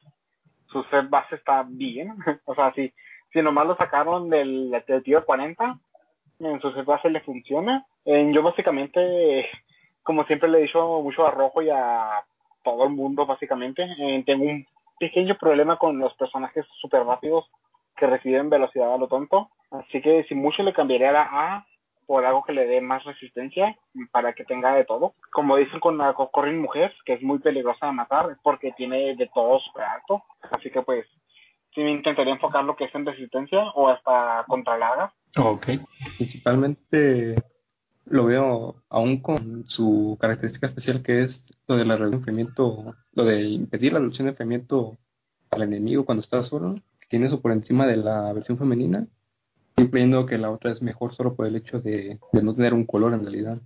[0.67, 2.13] su set base está bien.
[2.45, 2.93] o sea, si,
[3.33, 5.77] si nomás lo sacaron del, del tier 40,
[6.39, 7.85] en su base le funciona.
[8.05, 9.49] Eh, yo básicamente,
[10.03, 12.23] como siempre le he dicho mucho a Rojo y a
[12.63, 14.65] todo el mundo básicamente, eh, tengo un
[14.99, 17.49] pequeño problema con los personajes super rápidos
[17.95, 19.49] que reciben velocidad a lo tonto.
[19.71, 21.65] Así que si mucho le cambiaría la A
[22.05, 23.77] por algo que le dé más resistencia
[24.11, 25.13] para que tenga de todo.
[25.31, 29.27] Como dicen con la Corrin Mujer, que es muy peligrosa de matar, porque tiene de
[29.33, 30.23] todo super alto.
[30.51, 31.07] Así que pues
[31.73, 35.13] sí me intentaría enfocar lo que es en resistencia o hasta contra lagas.
[35.37, 35.67] Ok.
[36.17, 37.35] Principalmente
[38.05, 42.95] lo veo aún con su característica especial que es lo de la reducción de enfriamiento,
[43.13, 44.97] lo de impedir la reducción de enfriamiento
[45.51, 49.07] al enemigo cuando está solo, que tiene eso por encima de la versión femenina,
[49.77, 52.85] incluyendo que la otra es mejor solo por el hecho de, de no tener un
[52.85, 53.59] color en realidad.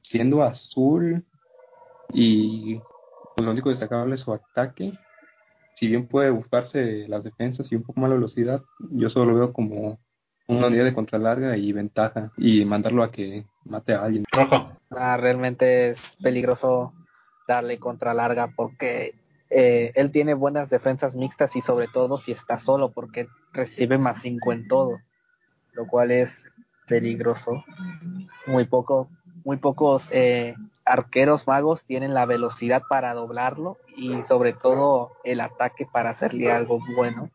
[0.00, 1.24] Siendo azul
[2.12, 2.78] y
[3.34, 4.92] pues, lo único destacable es su ataque,
[5.78, 9.38] si bien puede buscarse las defensas y un poco más la velocidad, yo solo lo
[9.38, 10.00] veo como
[10.48, 14.24] una unidad de contralarga y ventaja y mandarlo a que mate a alguien.
[14.32, 14.72] Rojo.
[14.90, 16.94] Ah, realmente es peligroso
[17.46, 19.14] darle contra larga porque
[19.50, 24.20] eh, él tiene buenas defensas mixtas y sobre todo si está solo porque recibe más
[24.22, 24.98] 5 en todo,
[25.74, 26.30] lo cual es
[26.88, 27.64] peligroso.
[28.46, 29.10] Muy poco,
[29.44, 30.56] muy pocos eh,
[30.88, 36.80] arqueros magos tienen la velocidad para doblarlo y sobre todo el ataque para hacerle algo
[36.96, 37.30] bueno.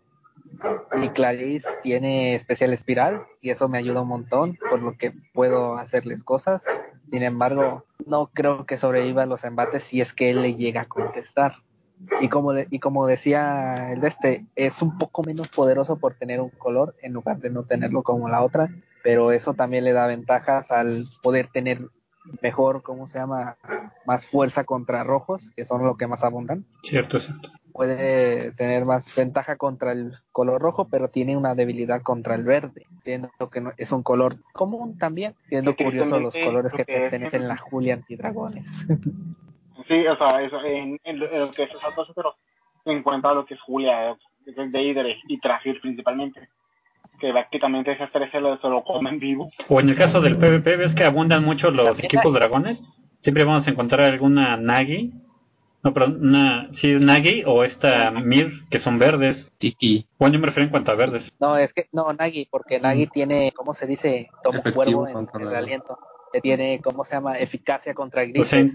[1.01, 5.77] Y Clarice tiene especial espiral y eso me ayuda un montón, por lo que puedo
[5.77, 6.61] hacerles cosas.
[7.09, 10.81] Sin embargo, no creo que sobreviva a los embates si es que él le llega
[10.81, 11.55] a contestar.
[12.21, 16.41] Y como, y como decía el de este, es un poco menos poderoso por tener
[16.41, 18.69] un color en lugar de no tenerlo como la otra,
[19.03, 21.79] pero eso también le da ventajas al poder tener
[22.41, 23.57] mejor, ¿cómo se llama?
[24.05, 27.49] Más fuerza contra rojos, que son lo que más abundan Cierto, cierto.
[27.71, 32.85] puede tener más ventaja contra el color rojo, pero tiene una debilidad contra el verde,
[33.03, 37.43] siendo que no- es un color común también, siendo Sí, curioso los colores que pertenecen
[37.43, 38.65] a la Julia Antidragones.
[39.87, 41.69] Sí, o sea, eso, en, en, lo- en lo que es
[42.15, 42.35] pero
[42.85, 46.47] en cuanto a lo que es Julia, de Hydra y Trajir principalmente,
[47.23, 49.49] que prácticamente esas tres se lo, se lo comen vivo.
[49.69, 52.81] O en el caso del PvP, ves que abundan mucho los equipos dragones.
[53.21, 55.13] Siempre vamos a encontrar alguna Nagi.
[55.83, 59.49] No, pero una, sí, Nagi o esta Mir, que son verdes.
[59.57, 60.05] Tiki.
[60.19, 61.23] Bueno, yo me refiero en cuanto a verdes.
[61.39, 64.27] No, es que, no, Nagi, porque Nagi tiene, ¿cómo se dice?
[64.43, 65.97] Efectivo cuervo en, el aliento.
[66.33, 67.37] Que tiene, ¿cómo se llama?
[67.37, 68.65] Eficacia contra O grises, sea,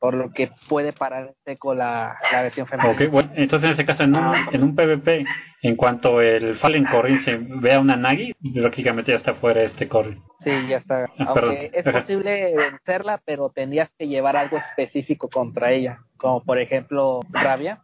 [0.00, 2.94] por lo que puede parar en seco la, la versión femenina.
[2.94, 5.26] ok, bueno, entonces en ese caso, en un, en un PvP,
[5.62, 10.22] en cuanto el Fallen Corrin se vea una Nagi, lógicamente ya está fuera este Corrin.
[10.42, 11.04] Sí, ya está.
[11.18, 11.94] Ah, Aunque perdón.
[11.96, 17.80] es posible vencerla, pero tendrías que llevar algo específico contra ella, como por ejemplo rabia.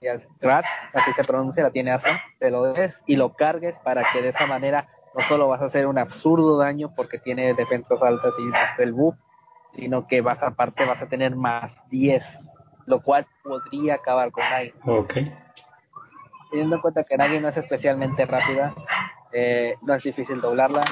[0.00, 3.74] Y al Rat, así se pronuncia, la tiene Asa, te lo des y lo cargues
[3.84, 7.54] para que de esa manera no solo vas a hacer un absurdo daño porque tiene
[7.54, 9.14] defensas altas y el buff,
[9.74, 12.22] sino que vas aparte vas a tener más 10,
[12.86, 14.72] lo cual podría acabar con Nagi.
[14.84, 15.14] Ok.
[16.50, 18.74] Teniendo en cuenta que Nagi no es especialmente rápida,
[19.32, 20.84] eh, no es difícil doblarla,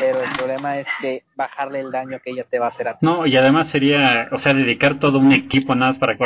[0.00, 2.98] pero el problema es que bajarle el daño que ella te va a hacer a
[2.98, 3.06] ti.
[3.06, 6.24] No, y además sería, o sea, dedicar todo un equipo nada más para que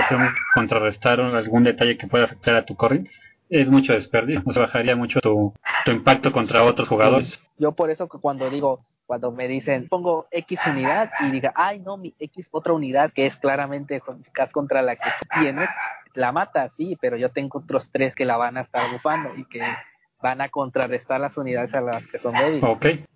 [0.54, 3.08] contrarrestar algún detalle que pueda afectar a tu corrin
[3.48, 4.42] es mucho desperdicio.
[4.46, 5.52] O sea, bajaría mucho tu,
[5.84, 7.32] tu impacto contra otros jugadores.
[7.58, 11.78] Yo por eso que cuando digo, cuando me dicen pongo X unidad y diga, ay
[11.80, 15.68] no, mi X otra unidad que es claramente eficaz contra la que tienes,
[16.14, 19.44] la mata, sí, pero yo tengo otros tres que la van a estar bufando y
[19.44, 19.62] que
[20.22, 22.62] van a contrarrestar las unidades a las que son débiles.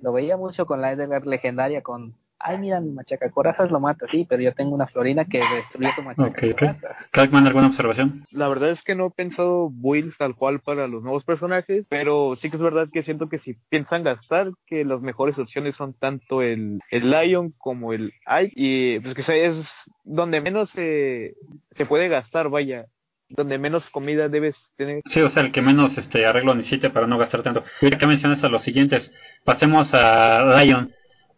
[0.00, 4.26] Lo veía mucho con la Edgar legendaria con ay mira mi machacacorazas lo mata, sí,
[4.28, 6.82] pero yo tengo una florina que destruye tu Ok, machacacorazas.
[6.82, 7.10] ok.
[7.12, 8.24] Crackman, ¿alguna observación?
[8.32, 12.36] La verdad es que no he pensado builds tal cual para los nuevos personajes, pero
[12.36, 15.94] sí que es verdad que siento que si piensan gastar, que las mejores opciones son
[15.94, 19.56] tanto el, el Lion como el Ike, y pues que es
[20.04, 21.34] donde menos se,
[21.76, 22.86] se puede gastar, vaya,
[23.28, 25.02] donde menos comida debes tener.
[25.06, 27.64] Sí, o sea, el que menos este arreglo necesite para no gastar tanto.
[27.80, 29.10] Y ahorita que mencionas a los siguientes,
[29.44, 30.92] pasemos a Lion.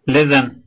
[0.04, 0.61] Lesdan,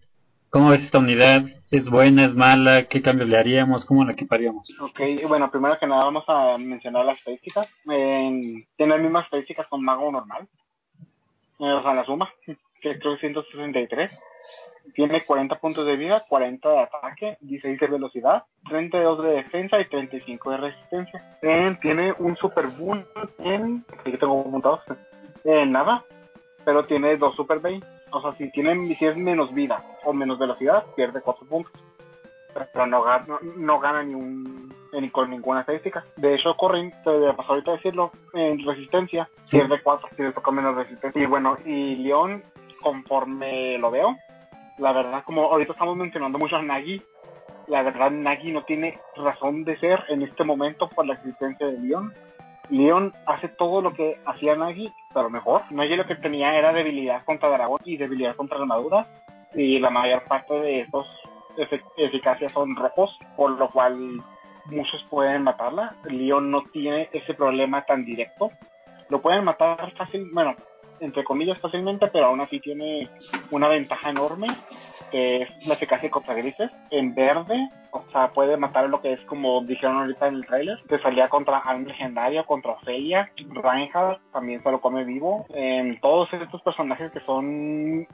[0.55, 1.41] ¿cómo ves esta unidad?
[1.69, 2.85] ¿Es buena, es mala?
[2.85, 3.83] ¿Qué cambios le haríamos?
[3.83, 4.65] ¿Cómo la equiparíamos?
[4.79, 7.67] Ok, bueno, primero que nada vamos a mencionar las estadísticas.
[7.89, 10.47] En- tiene las mismas estadísticas con mago normal.
[11.59, 14.11] Eh, o sea, la suma, que creo que 163.
[14.93, 19.89] Tiene 40 puntos de vida, 40 de ataque, 16 de velocidad, 32 de defensa y
[19.89, 21.37] 35 de resistencia.
[21.41, 23.03] Eh, tiene un super boom
[23.39, 23.83] en...
[23.99, 24.79] Aquí tengo apuntados.
[25.43, 26.05] En nada,
[26.63, 27.81] pero tiene dos super bane.
[28.15, 31.73] O sea, si, tiene, si es menos vida o menos velocidad, pierde 4 puntos
[32.73, 36.05] pero no gana, no, no gana ni un, ni con ninguna estadística.
[36.15, 40.51] De hecho, Corrin, te pasó ahorita a decirlo, en resistencia, pierde 4, si le toca
[40.51, 41.21] menos resistencia.
[41.21, 42.43] Y bueno, y León,
[42.81, 44.15] conforme lo veo,
[44.77, 47.01] la verdad, como ahorita estamos mencionando mucho a Nagi,
[47.67, 51.79] la verdad Nagi no tiene razón de ser en este momento por la existencia de
[51.79, 52.13] León.
[52.69, 55.63] León hace todo lo que hacía Nagi, pero mejor.
[55.71, 59.07] Nagi lo que tenía era debilidad contra dragón y debilidad contra armadura,
[59.53, 61.07] y la mayor parte de estos
[61.57, 64.21] efe- eficacias son rojos, por lo cual
[64.65, 65.95] muchos pueden matarla.
[66.05, 68.51] Leon no tiene ese problema tan directo.
[69.09, 70.55] Lo pueden matar fácil, bueno,
[70.99, 73.09] entre comillas fácilmente, pero aún así tiene
[73.51, 74.47] una ventaja enorme,
[75.11, 76.71] que es la eficacia contra grises.
[76.91, 80.77] En verde, o sea, puede matar lo que es como dijeron ahorita en el trailer,
[80.87, 85.45] que salía contra Alm Legendaria, contra Ofelia, Reinhardt también se lo come vivo.
[85.49, 88.07] En todos estos personajes que son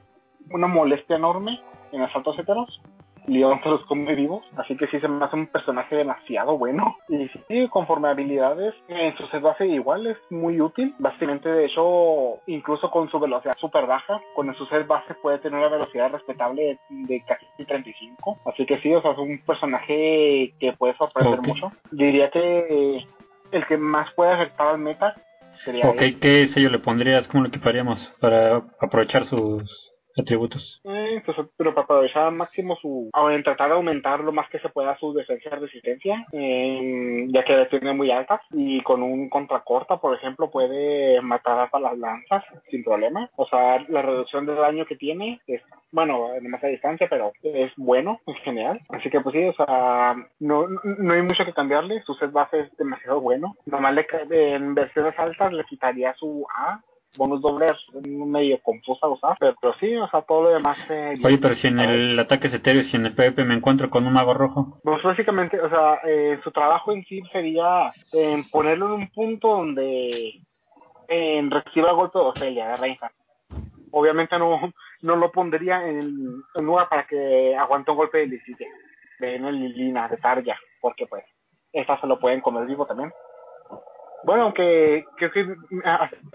[0.50, 1.60] una molestia enorme
[1.92, 2.80] en asaltos heteros.
[3.26, 6.96] León se los come vivos, así que sí se me hace un personaje demasiado bueno.
[7.08, 10.94] Y sí, conforme a habilidades, en su set base igual es muy útil.
[10.98, 15.58] Básicamente, de hecho, incluso con su velocidad súper baja, con su set base puede tener
[15.58, 18.38] una velocidad respetable de, de casi 35.
[18.46, 21.70] Así que sí, o sea, es un personaje que puede sorprender mucho.
[21.90, 23.04] Diría que
[23.52, 25.14] el que más puede afectar al meta
[25.64, 26.20] sería Ok, él.
[26.20, 27.28] ¿qué sello le pondrías?
[27.28, 30.80] ¿Cómo lo equiparíamos para aprovechar sus atributos?
[30.84, 33.10] Eh, pues, pero para aprovechar al máximo su.
[33.12, 37.26] a- en tratar de aumentar lo más que se pueda su defensa y resistencia, eh,
[37.28, 38.40] ya que la tiene muy alta.
[38.52, 43.30] Y con un contracorta, por ejemplo, puede matar hasta las lanzas sin problema.
[43.36, 47.72] O sea, la reducción de daño que tiene es, bueno, además a distancia, pero es
[47.76, 48.80] bueno en general.
[48.90, 52.02] Así que, pues sí, o sea, no, no hay mucho que cambiarle.
[52.02, 53.54] Su set base es demasiado bueno.
[53.66, 54.06] Nomás le,
[54.54, 56.80] en versiones altas le quitaría su A
[57.16, 60.78] bonus doble es medio confusa usar, pero, pero sí, o sea, todo lo demás.
[60.88, 63.90] Eh, Oye, pero si en el ataque es etéreo, si en el PvP me encuentro
[63.90, 64.80] con un mago rojo.
[64.82, 69.48] Pues básicamente, o sea, eh, su trabajo en sí sería eh, ponerlo en un punto
[69.48, 70.40] donde
[71.08, 73.14] reciba golpe de Ofelia, de Reinhardt.
[73.90, 74.72] Obviamente no,
[75.02, 78.40] no lo pondría en, en lugar para que aguante un golpe de
[79.18, 81.24] de Lilina, de Tarja, porque pues,
[81.72, 83.12] estas se lo pueden comer vivo también.
[84.24, 85.56] Bueno, aunque creo que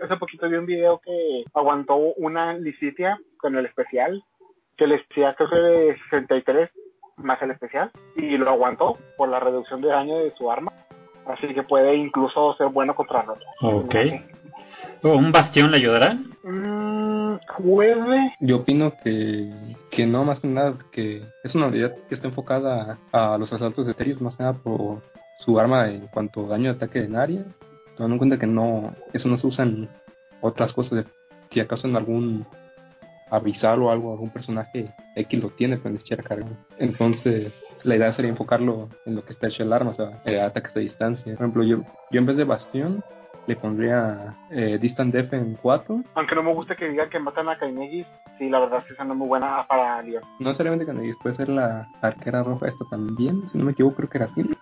[0.02, 4.24] hace poquito vi un video que aguantó una Licitia con el especial,
[4.78, 6.70] que le decía creo que de 63
[7.18, 10.72] más el especial, y lo aguantó por la reducción de daño de su arma.
[11.26, 13.46] Así que puede incluso ser bueno contra roto.
[13.62, 13.96] Ok.
[15.04, 16.14] ¿Un bastión le ayudará?
[16.44, 18.34] Mm, puede.
[18.40, 19.52] Yo opino que,
[19.92, 23.52] que no, más que nada, que es una unidad que está enfocada a, a los
[23.52, 25.02] asaltos etéreos, más que nada por
[25.40, 27.44] su arma en cuanto a daño de ataque en área,
[27.98, 29.90] tomando en cuenta que no, eso no se usa en
[30.42, 31.12] otras cosas, de-
[31.50, 32.46] si acaso en algún
[33.30, 36.50] avisar o algo, algún personaje X lo tiene, pues ni siquiera cargar.
[36.78, 37.52] Entonces,
[37.84, 40.76] la idea sería enfocarlo en lo que está hecho el arma, o sea, eh, ataques
[40.76, 41.34] a distancia.
[41.36, 41.78] Por ejemplo, yo,
[42.12, 43.04] yo en vez de bastión,
[43.48, 46.04] le pondría eh, Distant Def en 4.
[46.16, 48.06] Aunque no me gusta que digan que matan a Kainegis,
[48.38, 50.22] sí, la verdad es que esa no es muy buena para Leon.
[50.40, 54.10] No necesariamente Kainegis, puede ser la arquera roja esta también, si no me equivoco, creo
[54.10, 54.54] que era Tim.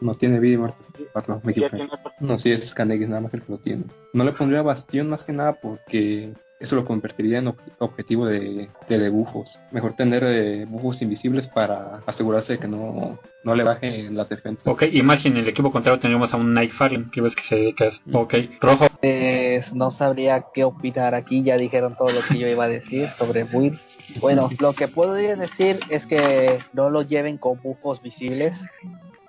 [0.00, 0.78] No tiene vida y muerte.
[1.12, 1.88] 4, me equivoqué.
[2.20, 3.84] No, sí, es Kanegis nada más el que lo tiene.
[4.12, 8.68] No le pondría Bastión más que nada porque eso lo convertiría en ob- objetivo de,
[8.88, 9.58] de debufos.
[9.72, 14.66] Mejor tener eh, bufos invisibles para asegurarse de que no, no le bajen las defensas.
[14.66, 17.54] Ok, imagen, en el equipo contrario tenemos a un Night Fallen, que ves que se
[17.56, 18.00] dedica a eso.
[18.12, 18.86] Ok, rojo.
[19.00, 23.08] Pues, no sabría qué opinar aquí, ya dijeron todo lo que yo iba a decir
[23.18, 23.80] sobre builds.
[24.20, 28.52] Bueno, lo que puedo decir es que no lo lleven con bufos visibles,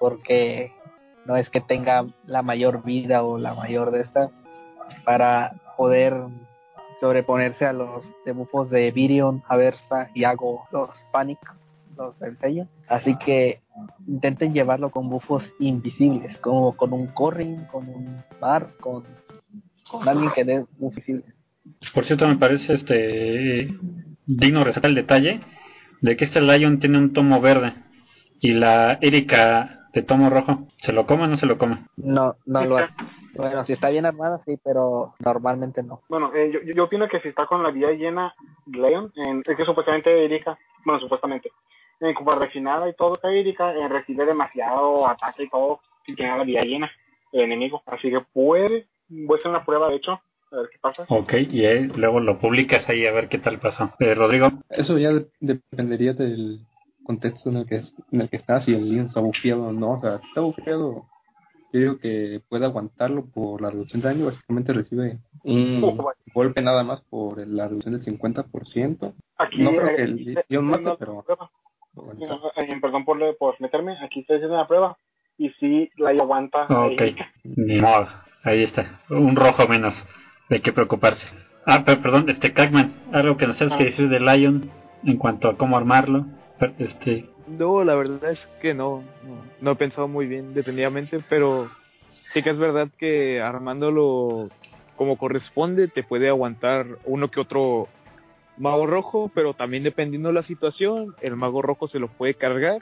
[0.02, 0.74] porque
[1.26, 4.32] no es que tenga la mayor vida o la mayor de esta,
[5.06, 6.16] para poder
[7.00, 11.40] sobreponerse a los debuffos de Virion, Aversa y Ago, los Panic,
[11.96, 12.68] los del sello.
[12.90, 13.62] Así que
[14.08, 19.06] intenten llevarlo con bufos invisibles, como con un Corrin, con un Bar, con
[19.92, 21.24] con alguien que dé visible.
[21.94, 23.68] Por cierto, me parece este
[24.26, 25.42] digno resaltar el detalle
[26.00, 27.74] de que este Lion tiene un tomo verde
[28.40, 30.68] y la Erika de tomo rojo.
[30.82, 31.86] ¿Se lo come o no se lo come?
[31.98, 32.94] No, no lo hace.
[33.34, 36.02] Bueno, si está bien armada, sí, pero normalmente no.
[36.10, 38.34] Bueno, eh, yo, yo- opino que si está con la vida llena
[38.66, 41.50] Leon, en- es que supuestamente Erika, bueno, supuestamente,
[42.00, 46.38] en como refinada y todo, que Erika eh, recibe demasiado ataque y todo si tiene
[46.38, 46.92] la vida llena
[47.32, 47.82] el enemigo.
[47.86, 50.20] Así que puede, voy a hacer una prueba de hecho,
[50.52, 51.06] a ver qué pasa.
[51.08, 51.62] Ok, y
[51.98, 53.92] luego lo publicas ahí a ver qué tal pasó.
[54.00, 56.60] Eh, Rodrigo, Eso ya de- dependería del
[57.04, 57.82] contexto en el que
[58.12, 59.94] en el que está, si el Leon está bufeado o no.
[59.94, 61.06] O sea, si está bufeado,
[61.74, 64.26] yo digo que puede aguantarlo por la reducción de daño.
[64.26, 66.20] Básicamente recibe un vaya.
[66.34, 69.14] golpe nada más por la reducción del 50%.
[69.38, 71.26] Aquí, No creo eh, que el Leon mate, pero-.
[72.56, 74.98] Eh, perdón por, por meterme, aquí estoy haciendo una prueba
[75.38, 76.64] y sí la aguanta.
[76.66, 77.32] ok, Erika.
[77.44, 78.08] ni modo,
[78.44, 79.94] ahí está, un rojo menos,
[80.50, 81.26] de qué preocuparse.
[81.66, 84.70] Ah, pero perdón, este Crackman, algo que nos sabes que decir de Lion
[85.04, 86.26] en cuanto a cómo armarlo.
[86.78, 89.04] Este, No, la verdad es que no,
[89.60, 91.70] no, he pensado muy bien detenidamente, pero
[92.34, 94.50] sí que es verdad que armándolo
[94.96, 97.88] como corresponde te puede aguantar uno que otro
[98.58, 102.82] mago rojo, pero también dependiendo de la situación, el mago rojo se lo puede cargar,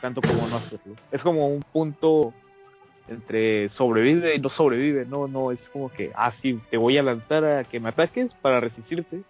[0.00, 0.94] tanto como no hacerlo.
[1.12, 2.32] Es como un punto
[3.08, 6.32] entre sobrevive y no sobrevive, no, no, es como que, ah,
[6.70, 9.22] te voy a lanzar a que me ataques para resistirte,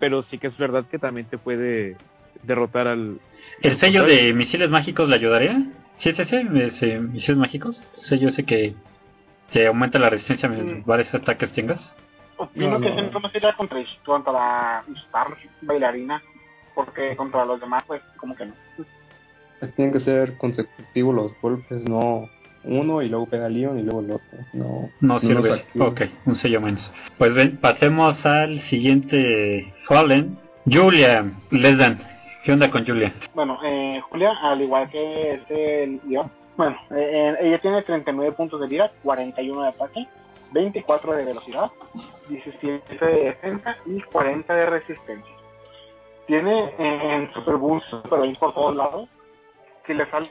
[0.00, 1.96] pero sí que es verdad que también te puede
[2.42, 3.18] derrotar al,
[3.62, 5.62] ¿El sello de misiles mágicos le ayudaría?
[5.98, 6.44] ¿Sí es ese?
[6.66, 7.76] ese ¿Misiles mágicos?
[7.94, 8.74] Sello ese que,
[9.50, 10.84] que aumenta la resistencia a Mm.
[10.84, 11.92] varios ataques tengas.
[12.36, 13.28] Opino No, que no.
[13.30, 15.28] sería contra, contra la Star
[15.62, 16.22] bailarina,
[16.74, 18.52] porque contra los demás, pues, como que no.
[19.58, 22.28] Pues tienen que ser consecutivos los golpes, no
[22.64, 24.38] uno y luego pega Leon y luego el otro.
[24.52, 25.64] No, No sirve.
[25.78, 26.90] ok, un sello menos.
[27.16, 30.36] Pues ven, pasemos al siguiente Fallen.
[30.66, 32.00] Julia, Lesdan.
[32.46, 33.12] ¿Qué onda con Julia?
[33.34, 38.60] Bueno, eh, Julia, al igual que este León, bueno, eh, eh, ella tiene 39 puntos
[38.60, 40.06] de vida, 41 de ataque,
[40.52, 41.72] 24 de velocidad,
[42.28, 45.34] 17 de defensa y 40 de resistencia.
[46.28, 47.90] Tiene eh, en Super Boost
[48.38, 49.08] por todos lados.
[49.84, 50.30] Si le sale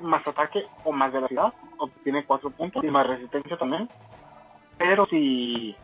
[0.00, 3.88] más ataque o más velocidad, obtiene 4 puntos y más resistencia también.
[4.78, 5.76] Pero si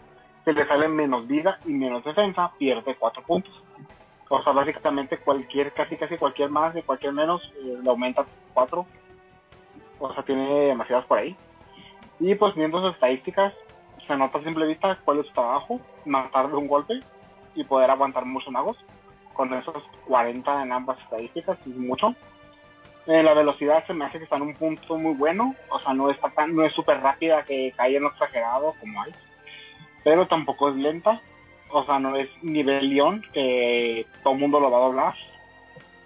[0.44, 3.62] se le sale menos vida y menos defensa, pierde 4 puntos.
[4.28, 8.86] O sea, básicamente cualquier, casi casi cualquier más y cualquier menos eh, le aumenta 4.
[10.00, 11.36] O sea, tiene demasiadas por ahí.
[12.20, 13.54] Y pues viendo sus estadísticas,
[14.06, 17.00] se nota a simple vista cuál es su trabajo, matar de un golpe
[17.54, 18.76] y poder aguantar muchos magos.
[19.32, 22.14] Con esos 40 en ambas estadísticas, es mucho.
[23.08, 25.94] Eh, la velocidad se me hace que está en un punto muy bueno, o sea,
[25.94, 29.14] no está tan, no es súper rápida que cae en lo exagerado como hay,
[30.04, 31.22] pero tampoco es lenta,
[31.72, 35.14] o sea, no es nivel León que todo el mundo lo va a doblar.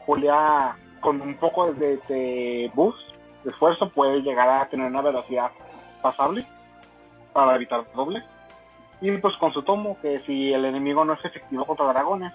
[0.06, 2.98] Julia, con un poco de, de boost,
[3.44, 5.50] de esfuerzo, puede llegar a tener una velocidad
[6.02, 6.46] pasable
[7.32, 8.22] para evitar doble.
[9.00, 12.32] Y pues con su tomo, que si el enemigo no es efectivo contra dragones,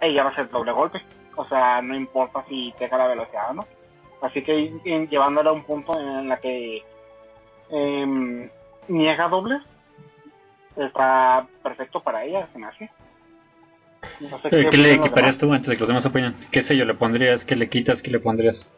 [0.00, 1.00] ella va a hacer doble golpe.
[1.36, 3.66] O sea, no importa si tenga la velocidad o no.
[4.20, 6.82] Así que en- llevándola a un punto en la que
[7.70, 8.50] em,
[8.88, 9.62] niega dobles,
[10.76, 12.90] está perfecto para ella, se me hace.
[14.20, 16.34] No sé Eh, ¿Qué le equiparías tú antes de que los demás opinen?
[16.50, 17.44] ¿Qué sello le pondrías?
[17.44, 18.00] ¿Qué le quitas?
[18.02, 18.70] ¿Qué le pondrías?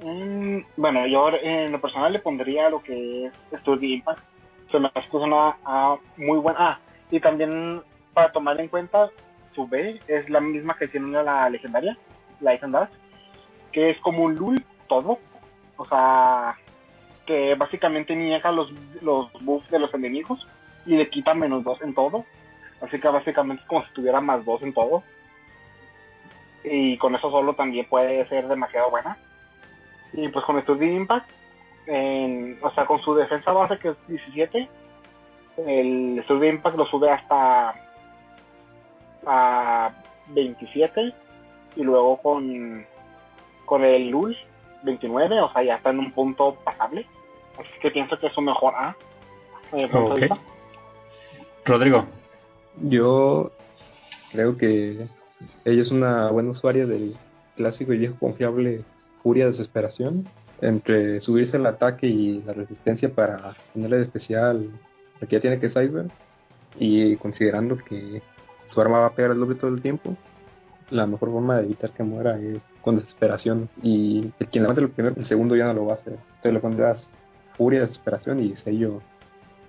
[0.00, 4.20] Mm, bueno, yo en lo personal le pondría lo que es Study Impact.
[4.70, 6.58] Se me hace que es una ah, muy buena.
[6.60, 6.78] Ah,
[7.10, 9.10] y también para tomar en cuenta,
[9.54, 11.96] su B es la misma que tiene la legendaria,
[12.40, 12.72] la Ethan
[13.72, 15.18] que es como un Lul todo.
[15.76, 16.56] O sea,
[17.26, 18.72] que básicamente niega los,
[19.02, 20.46] los buffs de los enemigos
[20.86, 22.24] y le quita menos 2 en todo.
[22.80, 25.02] Así que básicamente como si tuviera más 2 en todo.
[26.64, 29.18] Y con eso solo también puede ser demasiado buena.
[30.12, 31.28] Y pues con Study Impact,
[31.86, 34.68] en, o sea, con su defensa base que es 17,
[35.66, 37.74] el Study Impact lo sube hasta
[39.26, 39.90] a
[40.28, 41.12] 27
[41.76, 42.86] y luego con,
[43.64, 44.36] con el Lul
[44.82, 47.06] 29, o sea, ya está en un punto pasable.
[47.58, 48.96] Así que pienso que es un mejor A.
[49.72, 50.38] vista.
[51.64, 52.06] Rodrigo.
[52.82, 53.50] Yo
[54.32, 55.08] creo que
[55.64, 57.16] ella es una buena usuaria del
[57.56, 58.82] clásico y viejo confiable
[59.22, 60.28] Furia Desesperación.
[60.60, 64.70] Entre subirse el ataque y la resistencia para ponerle de especial
[65.20, 66.06] lo que ya tiene que Cyber.
[66.78, 68.22] Y considerando que
[68.66, 70.16] su arma va a pegar el doble todo el tiempo,
[70.90, 73.68] la mejor forma de evitar que muera es con desesperación.
[73.82, 76.14] Y el quien levante el primero, el segundo ya no lo va a hacer.
[76.14, 77.10] Entonces le pondrás
[77.56, 79.00] Furia Desesperación y sello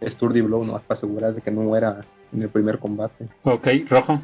[0.06, 2.02] Sturdy Blow, no para asegurar de que no muera
[2.34, 3.28] en el primer combate.
[3.44, 4.20] Ok, Rojo.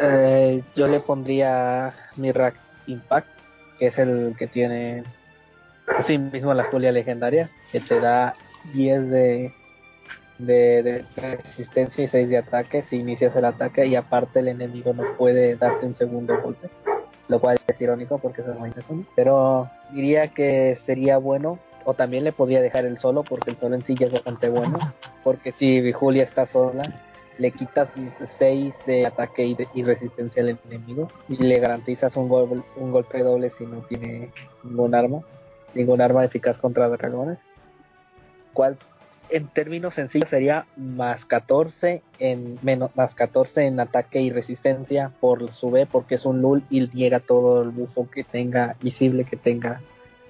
[0.00, 2.54] Eh, yo le pondría Mirrak
[2.86, 3.28] Impact,
[3.78, 5.04] que es el que tiene
[5.98, 8.34] así mismo la Julia legendaria, que te da
[8.72, 9.52] 10 de,
[10.38, 14.92] de, de resistencia y 6 de ataque si inicias el ataque y aparte el enemigo
[14.92, 16.68] no puede darte un segundo golpe,
[17.28, 18.72] lo cual es irónico porque es muy.
[19.14, 23.74] Pero diría que sería bueno, o también le podría dejar el solo porque el solo
[23.74, 24.78] en sí ya es bastante bueno,
[25.22, 26.82] porque si Julia está sola,
[27.38, 27.88] le quitas
[28.38, 32.92] 6 de ataque y, de- y resistencia al enemigo y le garantizas un, gol- un
[32.92, 34.30] golpe doble si no tiene
[34.62, 35.20] ningún arma,
[35.74, 37.38] ningún arma eficaz contra dragones.
[38.52, 38.76] Cual
[39.30, 45.50] en términos sencillos sería más 14 en menos más 14 en ataque y resistencia por
[45.50, 49.36] su B porque es un null y niega todo el bufo que tenga visible que
[49.36, 49.80] tenga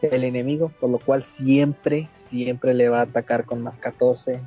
[0.03, 4.41] el enemigo, por lo cual siempre siempre le va a atacar con más 14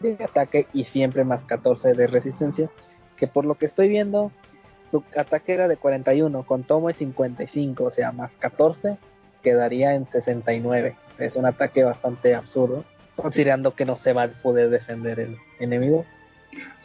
[0.00, 2.70] de ataque y siempre más 14 de resistencia,
[3.16, 4.32] que por lo que estoy viendo,
[4.90, 8.98] su ataque era de 41, con tomo es 55, o sea, más 14
[9.42, 10.96] quedaría en 69.
[11.18, 12.84] Es un ataque bastante absurdo,
[13.16, 16.04] considerando que no se va a poder defender el enemigo.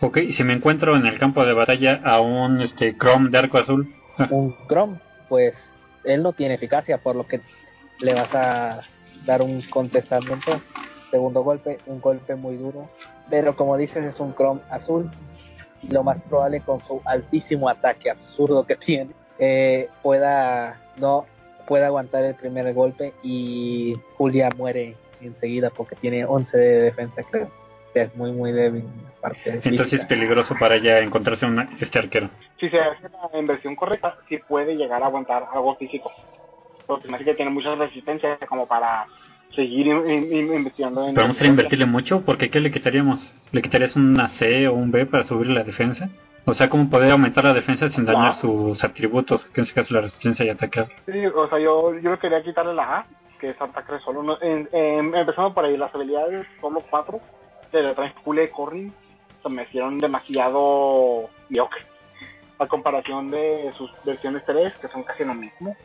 [0.02, 3.38] Ok, y si me encuentro en el campo de batalla a un este, Chrome de
[3.38, 3.94] arco azul.
[4.30, 5.56] Un Chrome, pues
[6.04, 7.42] él no tiene eficacia, por lo que
[8.00, 8.82] le vas a
[9.26, 10.62] dar un contestamiento,
[11.12, 12.90] segundo golpe, un golpe muy duro,
[13.30, 15.10] pero como dices es un Chrome azul,
[15.88, 21.26] lo más probable con su altísimo ataque absurdo que tiene, eh, pueda no
[21.68, 27.46] pueda aguantar el primer golpe y Julia muere enseguida porque tiene 11 de defensa, creo.
[27.46, 28.86] O sea, es muy muy débil
[29.18, 30.02] aparte de Entonces física.
[30.04, 32.30] es peligroso para ella encontrarse una, este arquero.
[32.60, 36.12] Si se hace la inversión correcta, sí puede llegar a aguantar algo físico.
[36.90, 39.06] Porque me hace que tiene mucha resistencia como para
[39.56, 41.14] seguir in- in- in- investigando en...
[41.14, 43.20] Pero vamos a invertirle mucho porque ¿qué le quitaríamos?
[43.52, 46.10] ¿Le quitarías una C o un B para subir la defensa?
[46.46, 49.46] O sea, ¿cómo poder aumentar la defensa sin dañar sus atributos?
[49.54, 50.88] Que en este caso la resistencia y atacar.
[51.06, 53.06] Sí, o sea, yo, yo quería quitarle la A,
[53.40, 54.24] que es ataque solo.
[54.24, 57.20] No, en- en- empezando por ahí, las habilidades solo 4
[57.72, 58.92] de la Transcule de Corrin
[59.44, 61.82] se me hicieron demasiado mediocre.
[62.58, 65.76] A comparación de sus versiones 3, que son casi lo mismo.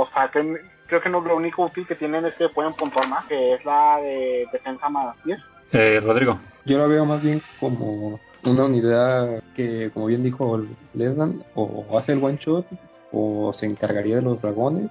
[0.00, 3.08] O sea, que creo que no, lo único útil que tienen es que pueden puntuar
[3.08, 5.40] más, que es la de defensa más 10.
[5.72, 6.38] Eh, Rodrigo.
[6.64, 10.62] Yo la veo más bien como una unidad que, como bien dijo
[10.94, 12.64] Lesnan, o hace el one shot
[13.10, 14.88] o se encargaría de los dragones.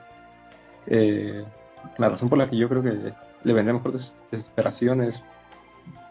[0.88, 1.46] Eh,
[1.98, 5.24] la razón por la que yo creo que le vendría mejor des- desesperación es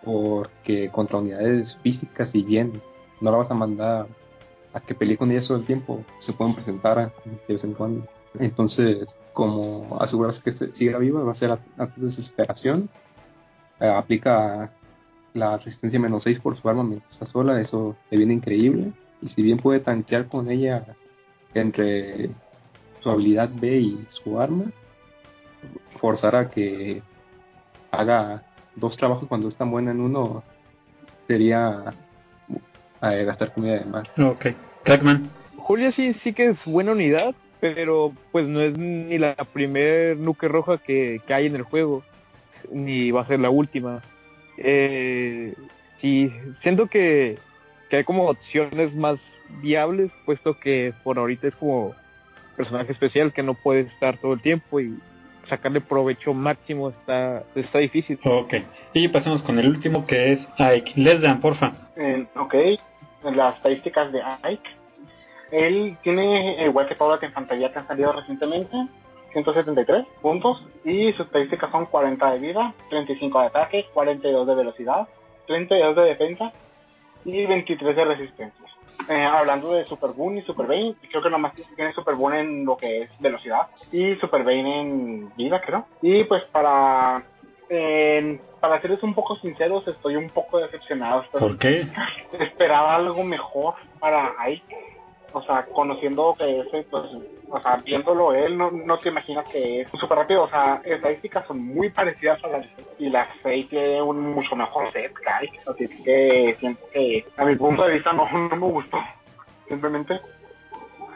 [0.05, 2.81] porque contra unidades físicas, si bien
[3.21, 4.07] no la vas a mandar
[4.73, 7.13] a que pelee con ellas todo el tiempo, se pueden presentar a-
[7.47, 8.07] de vez en cuando.
[8.39, 12.89] Entonces, como asegurarse que siga viva, va a ser a, a desesperación.
[13.81, 14.71] Eh, aplica
[15.35, 18.93] la resistencia menos 6 por su arma mientras está sola, eso le viene increíble.
[19.23, 20.85] Y si bien puede tanquear con ella
[21.55, 22.31] entre
[23.01, 24.65] su habilidad B y su arma,
[26.01, 27.03] forzar a que
[27.91, 28.43] haga
[28.75, 30.43] dos trabajos cuando es tan buena en uno
[31.27, 31.95] sería
[33.03, 34.09] eh, gastar comida de más.
[34.19, 34.47] Ok.
[34.85, 35.31] Crackman.
[35.57, 40.49] Julia sí, sí que es buena unidad, pero pues no es ni la primer nuque
[40.49, 42.03] roja que, que hay en el juego,
[42.71, 44.03] ni va a ser la última.
[44.59, 45.55] Eh,
[46.01, 47.39] sí, siento que,
[47.89, 49.19] que hay como opciones más
[49.61, 51.95] viables, puesto que por ahorita es como
[52.57, 54.99] personaje especial que no puede estar todo el tiempo y
[55.45, 58.19] sacarle provecho máximo está, está difícil.
[58.25, 58.55] Ok.
[58.95, 60.93] Y pasemos con el último que es Ike.
[60.97, 61.73] Lesdan, porfa.
[61.97, 62.55] Eh, ok,
[63.35, 64.71] las estadísticas de Ike.
[65.51, 68.77] Él tiene, igual que todas las infantería que han salido recientemente,
[69.33, 75.09] 173 puntos y sus estadísticas son 40 de vida, 35 de ataque, 42 de velocidad,
[75.47, 76.53] 32 de defensa
[77.25, 78.67] y 23 de resistencia.
[79.09, 82.65] Eh, hablando de Super Boon y Super Bane, creo que nomás tiene Super Boon en
[82.65, 85.87] lo que es velocidad y Super Bane en vida, creo.
[86.03, 87.23] Y pues para
[87.69, 91.25] eh, para serles un poco sinceros, estoy un poco decepcionado.
[91.33, 91.87] ¿Por qué?
[92.41, 94.96] Esperaba algo mejor para Ike.
[95.37, 97.05] O sea, conociendo que ese, pues,
[97.51, 100.45] o sea, viéndolo él, no, no te imaginas que es súper rápido.
[100.45, 102.67] O sea, estadísticas son muy parecidas a las
[102.99, 105.51] y la Faye tiene un mucho mejor set, Kai.
[105.67, 108.97] Así que siento que, a mi punto de vista, no, no me gustó.
[109.69, 110.19] Simplemente.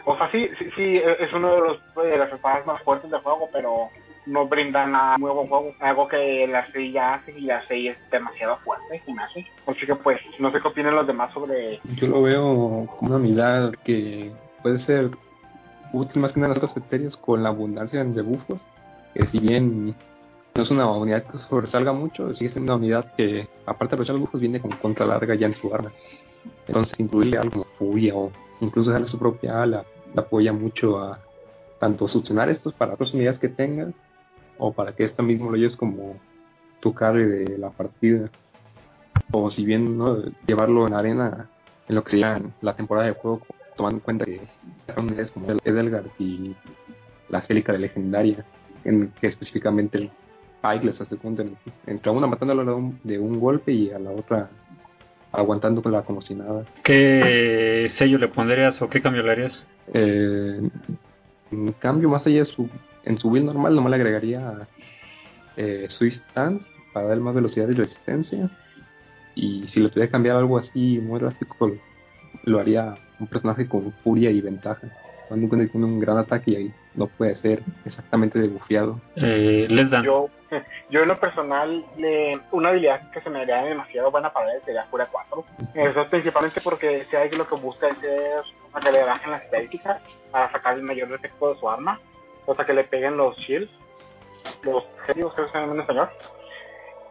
[0.05, 3.23] O sea, sí, sí, sí, es uno de los de las espadas más fuertes del
[3.23, 3.89] juego, pero
[4.31, 8.11] no brinda nada nuevo juego, algo que la serie ya hace y la serie es
[8.11, 9.23] demasiado fuerte y me.
[9.23, 9.45] Así
[9.87, 11.81] que pues no sé qué opinan los demás sobre...
[11.97, 14.31] Yo lo veo como una unidad que
[14.63, 15.11] puede ser
[15.93, 18.61] útil más que nada en otros criterios con la abundancia de bufos,
[19.15, 19.97] que si bien
[20.55, 24.21] no es una unidad que sobresalga mucho, sigue siendo una unidad que aparte de los
[24.21, 25.93] bufos viene con contra larga ya en su arma.
[26.69, 31.21] Entonces incluirle algo como furia o incluso darle su propia ala le apoya mucho a
[31.79, 33.95] tanto succionar estos para otras unidades que tengan
[34.61, 36.17] o para que esto mismo lo lleves como
[36.81, 38.31] tu carry de la partida
[39.33, 40.19] o si bien ¿no?
[40.47, 41.49] llevarlo en arena
[41.89, 43.41] en lo que sería la temporada de juego
[43.77, 44.41] tomando en cuenta que
[44.97, 46.55] unidades como Edelgard y
[47.29, 48.45] la Célica de Legendaria
[48.85, 50.11] en que específicamente el
[50.63, 51.43] Pike les hace cuenta
[51.87, 54.51] entre una matándolo de un golpe y a la otra
[55.33, 56.65] aguantando con la como si nada.
[56.83, 59.67] ¿Qué sello le pondrías o qué cambio le harías?
[59.95, 60.61] Eh,
[61.53, 62.69] en cambio, más allá de su,
[63.05, 64.69] en su build normal, nomás le agregaría
[65.57, 68.51] eh, Swiss Stance para dar más velocidad y resistencia.
[69.35, 71.73] Y si lo tuviera que cambiar algo así muy drástico,
[72.45, 74.89] lo haría un personaje con furia y ventaja.
[75.29, 79.01] Cuando tiene un gran ataque y ahí no puede ser exactamente debufiado.
[79.15, 80.03] Eh, les dan.
[80.03, 80.29] Yo,
[80.91, 84.61] yo en lo personal, le, una habilidad que se me haría demasiado buena para él
[84.65, 85.45] sería Furia 4.
[85.75, 87.97] Eso es principalmente porque si hay que lo que busca es
[88.73, 92.01] a que le bajen las estadísticas para sacar el mayor efecto de su arma.
[92.47, 93.71] O sea, que le peguen los shields,
[94.63, 96.11] los serios, creo que se llaman en español.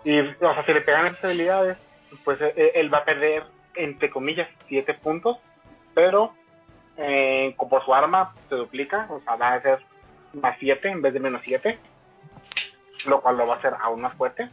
[0.04, 1.78] Y, o sea, si le pegan esas habilidades,
[2.24, 3.44] pues eh, él va a perder,
[3.76, 5.38] entre comillas, 7 puntos,
[5.94, 6.34] pero
[6.98, 9.80] eh, por su arma se duplica, o sea, va a ser
[10.34, 11.78] más 7 en vez de menos 7,
[13.06, 14.50] lo cual lo va a hacer aún más fuerte.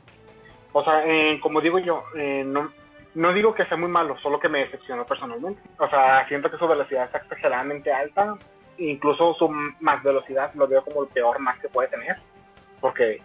[0.72, 2.70] O sea, eh, como digo yo, eh, no,
[3.14, 5.60] no digo que sea muy malo, solo que me decepcionó personalmente.
[5.78, 8.36] O sea, siento que su velocidad está exageradamente alta,
[8.78, 9.48] incluso su
[9.80, 12.16] más velocidad lo veo como el peor más que puede tener,
[12.80, 13.20] porque,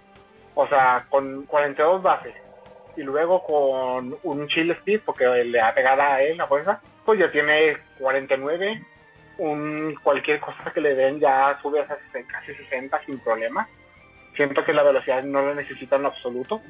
[0.56, 2.36] o sea, con 42 bases
[2.96, 7.20] y luego con un chill speed, porque le ha pegado a él la fuerza, pues
[7.20, 8.82] ya tiene 49
[9.38, 13.68] un cualquier cosa que le den ya sube a casi 60 sin problema.
[14.36, 16.62] Siento que la velocidad no la necesita en absoluto,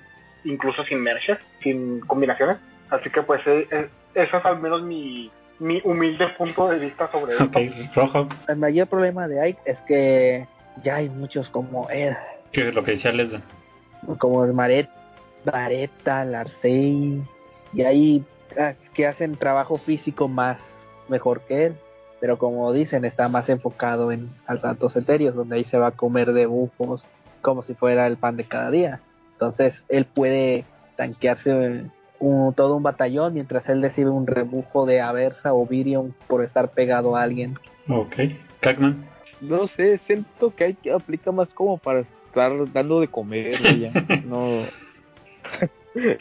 [0.46, 2.58] incluso sin merges, sin combinaciones.
[2.90, 5.32] Así que pues eh, eh, eso es al menos mi,
[5.62, 7.90] mi humilde punto de vista sobre okay.
[7.96, 8.28] Rojo.
[8.48, 10.48] El mayor problema de Ike es que
[10.84, 12.16] ya hay muchos como él.
[12.52, 13.42] ¿Qué es lo que decía Leslie?
[14.18, 14.90] Como el Maret,
[15.46, 17.22] Vareta, Larcey,
[17.74, 18.26] y hay
[18.60, 20.58] ah, que hacen trabajo físico más
[21.08, 21.76] mejor que él
[22.20, 24.30] pero como dicen está más enfocado en
[24.62, 27.04] saltos etéreos donde ahí se va a comer de bufos
[27.42, 29.00] como si fuera el pan de cada día
[29.34, 31.86] entonces él puede tanquearse
[32.22, 36.70] un, todo un batallón mientras él recibe un rebufo de Aversa o Virion por estar
[36.70, 37.58] pegado a alguien.
[37.90, 38.16] Ok.
[38.62, 39.12] Cagman
[39.42, 43.92] no sé siento que hay que aplica más como para estar dando de comer ya.
[44.26, 44.66] No.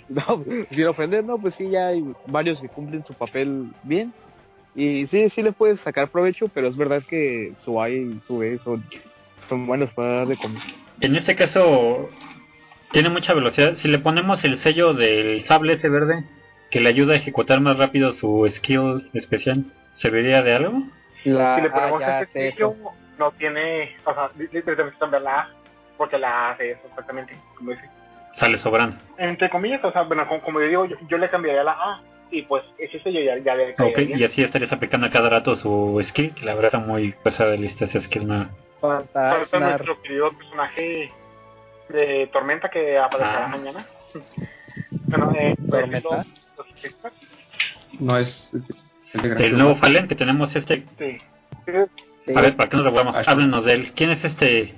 [0.08, 4.12] No, sin ofender, no, pues sí, ya hay varios que cumplen su papel bien,
[4.74, 8.38] y sí, sí le puedes sacar provecho, pero es verdad que su A y su
[8.38, 8.84] B son,
[9.48, 10.60] son buenos para dar de comer.
[11.00, 12.10] En este caso,
[12.92, 13.76] tiene mucha velocidad.
[13.76, 16.24] Si le ponemos el sello del sable ese verde,
[16.70, 19.64] que le ayuda a ejecutar más rápido su skill especial,
[19.94, 20.82] ¿serviría de algo?
[21.24, 22.74] La, si le ponemos ah, ese sello,
[23.18, 25.48] no tiene, o sea, necesitamos cambiar la A,
[25.96, 27.84] porque la A hace eso exactamente, como dice.
[28.36, 28.96] Sale sobrando.
[29.18, 32.02] Entre comillas, o sea, bueno, como, como yo digo, yo, yo le cambiaría la A
[32.30, 35.56] y pues ese sello ya, ya le Ok, y así estarías aplicando a cada rato
[35.56, 38.50] su skill, que la verdad está muy pesada de lista esa skill nueva.
[38.80, 41.10] Falta nuestro querido personaje
[41.92, 43.48] de Tormenta que aparecerá Ah.
[43.48, 43.86] mañana.
[45.06, 46.24] bueno, eh, ¿Tormenta?
[47.98, 48.50] No es
[49.12, 50.84] el, de Gran El nuevo Fallen que tenemos este...
[50.98, 51.18] Sí.
[52.26, 53.14] Sí, A ver, ¿para qué nos regulamos?
[53.16, 53.92] Ah, Háblenos de él.
[53.94, 54.74] ¿Quién es este?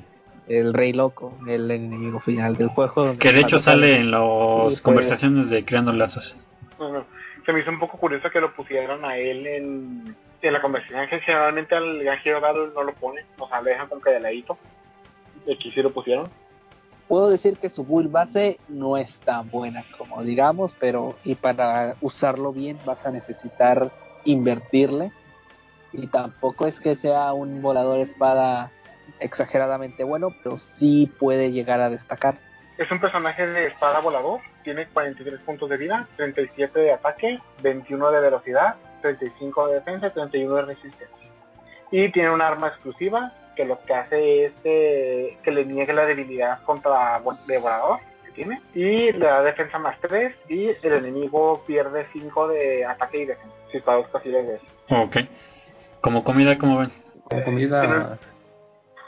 [0.48, 4.80] el rey loco el enemigo final del juego Que de hecho sale en las pues.
[4.80, 6.34] conversaciones de Creando Lazos.
[6.78, 7.06] Bueno,
[7.46, 11.08] se me hizo un poco curioso que lo pusieran a él en, en la conversación
[11.08, 14.10] que generalmente al Gran Hero Battle no lo pone, o sea, le dejan como que
[14.10, 14.58] de ladito.
[15.50, 16.28] aquí sí lo pusieron.
[17.08, 21.96] Puedo decir que su build base no es tan buena como digamos, pero y para
[22.00, 23.90] usarlo bien vas a necesitar
[24.24, 25.12] invertirle.
[25.92, 28.70] Y tampoco es que sea un volador espada
[29.20, 32.36] exageradamente bueno, pero sí puede llegar a destacar.
[32.78, 38.10] Es un personaje de espada volador, tiene 43 puntos de vida, 37 de ataque, 21
[38.10, 41.28] de velocidad, 35 de defensa y 31 de resistencia.
[41.90, 46.06] Y tiene un arma exclusiva que lo que hace es eh, que le niegue la
[46.06, 51.62] debilidad contra de volador que tiene y le da defensa más 3 y el enemigo
[51.66, 54.64] pierde 5 de ataque y defensa si está dos casillas de eso.
[54.90, 55.16] Ok.
[56.00, 56.92] Como comida, ¿cómo ven?
[57.24, 58.18] Como comida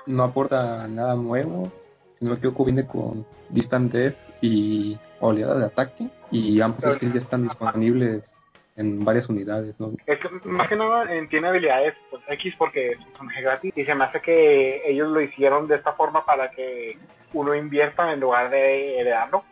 [0.06, 1.70] no aporta nada nuevo,
[2.18, 7.44] sino que viene con Distant Death y oleada de ataque y ambos skills ya están
[7.44, 8.22] disponibles
[8.76, 9.92] en varias unidades, ¿no?
[10.06, 13.84] Es que más que nada tiene habilidades pues, X porque es un personaje gratis y
[13.84, 16.98] se me hace que ellos lo hicieron de esta forma para que
[17.32, 19.44] uno invierta en lugar de heredarlo.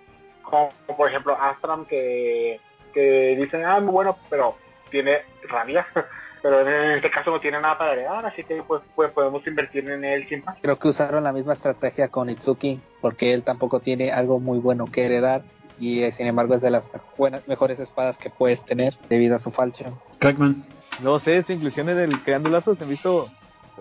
[0.42, 2.60] Como, por ejemplo Astram que,
[2.92, 4.56] que dicen, ah, muy bueno, pero
[4.90, 5.86] tiene rabia.
[6.42, 9.88] pero en este caso no tiene nada para heredar, así que pues, pues podemos invertir
[9.88, 10.58] en él sin más.
[10.60, 14.86] Creo que usaron la misma estrategia con Itsuki, porque él tampoco tiene algo muy bueno
[14.86, 15.42] que heredar
[15.82, 19.40] y eh, sin embargo es de las buenas, mejores espadas que puedes tener debido a
[19.40, 19.98] su falso.
[20.20, 20.64] Crackman.
[21.02, 23.28] No sé, esa inclusión en el Creando Lazos se me hizo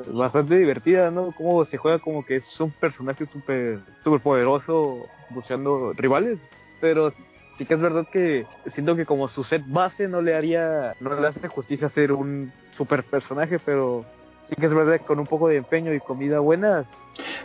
[0.08, 1.32] bastante divertida, ¿no?
[1.38, 6.39] Cómo se juega como que es un personaje súper super poderoso buscando rivales,
[6.80, 7.14] pero
[7.60, 11.22] sí que es verdad que siento que como su set base no le haría, no
[11.22, 14.06] le hace justicia ser un super personaje, pero
[14.49, 16.84] sí que es verdad que con un poco de empeño y comida buena.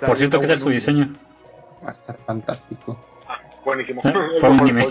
[0.00, 1.12] Por cierto, ¿qué tal su diseño?
[1.84, 2.98] Va a estar fantástico.
[3.66, 4.00] Buenísimo.
[4.04, 4.86] Ah, fue un anime.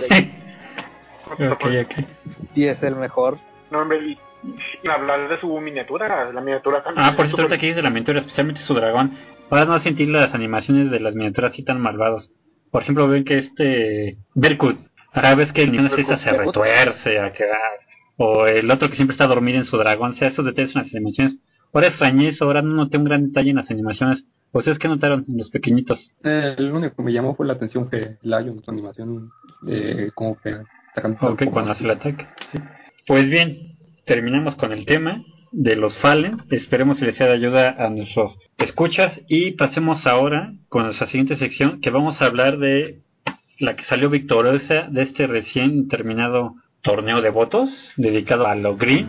[2.54, 3.38] Y es el mejor.
[3.72, 7.08] No, hombre, y, hablar de su miniatura, la miniatura también.
[7.08, 9.14] Ah, por cierto, ahorita que dices de la miniatura, especialmente su dragón,
[9.48, 12.30] para no sentir las animaciones de las miniaturas así tan malvados.
[12.70, 14.78] Por ejemplo, ven que este Berkut,
[15.14, 17.80] cada vez que el niño se retuerce a quedar,
[18.18, 20.82] o el otro que siempre está dormido en su dragón, o sea, esos detalles en
[20.82, 21.38] las animaciones.
[21.74, 24.26] Ahora extrañé eso, ahora no noté un gran detalle en las animaciones.
[24.56, 26.00] ¿Ustedes qué notaron en los pequeñitos?
[26.24, 29.30] Eh, el único que me llamó fue la atención que Lion, su animación,
[29.68, 30.56] eh, como que
[30.92, 31.18] atacando.
[31.28, 32.26] Ok, cuando hace el ataque.
[32.54, 32.60] Sí.
[33.06, 33.76] Pues bien,
[34.06, 36.38] terminamos con el tema de los Fallen.
[36.52, 39.20] Esperemos que les sea de ayuda a nuestros escuchas.
[39.28, 43.02] Y pasemos ahora con nuestra siguiente sección, que vamos a hablar de
[43.60, 49.08] la que salió victoriosa de este recién terminado torneo de votos dedicado a lo green.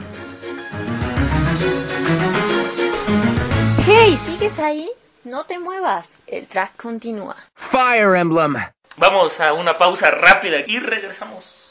[3.86, 4.88] Hey, ¿sigues ahí?
[5.26, 7.34] No te muevas, el track continúa.
[7.56, 8.54] Fire Emblem.
[8.96, 11.68] Vamos a una pausa rápida y regresamos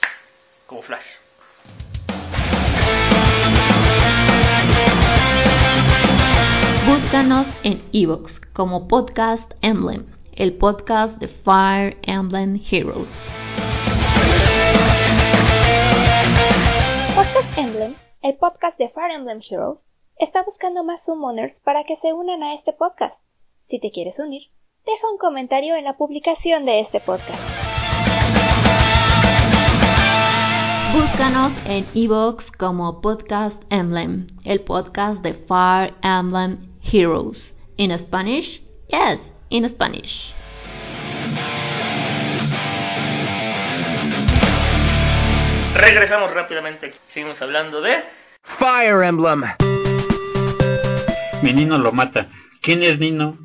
[0.68, 1.06] como flash.
[6.86, 13.14] Búscanos en Evox como Podcast Emblem, el podcast de Fire Emblem Heroes.
[17.16, 19.80] Podcast Emblem, el podcast de Fire Emblem Heroes,
[20.18, 23.16] está buscando más summoners para que se unan a este podcast.
[23.70, 24.44] Si te quieres unir,
[24.86, 27.42] deja un comentario en la publicación de este podcast.
[30.94, 37.56] Búscanos en Evox como Podcast Emblem, el podcast de Fire Emblem Heroes.
[37.78, 38.62] In Spanish?
[38.88, 40.36] Yes, in Spanish.
[45.74, 46.94] Regresamos rápidamente.
[47.12, 47.96] Seguimos hablando de
[48.44, 49.44] Fire Emblem.
[51.42, 52.30] Mi Nino lo mata.
[52.62, 53.45] ¿Quién es Nino?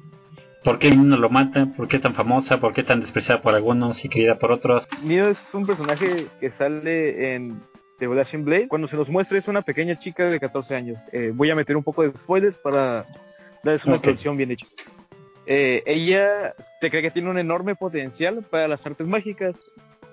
[0.64, 1.66] ¿Por qué Nino lo mata?
[1.76, 2.60] ¿Por qué tan famosa?
[2.60, 4.86] ¿Por qué tan despreciada por algunos y querida por otros?
[5.02, 7.62] Nino es un personaje que sale en
[7.98, 8.68] The Flashing Blade.
[8.68, 10.98] Cuando se nos muestra es una pequeña chica de 14 años.
[11.12, 13.06] Eh, voy a meter un poco de spoilers para
[13.64, 14.66] darles una introducción bien hecha.
[15.46, 19.54] Eh, ella se cree que tiene un enorme potencial para las artes mágicas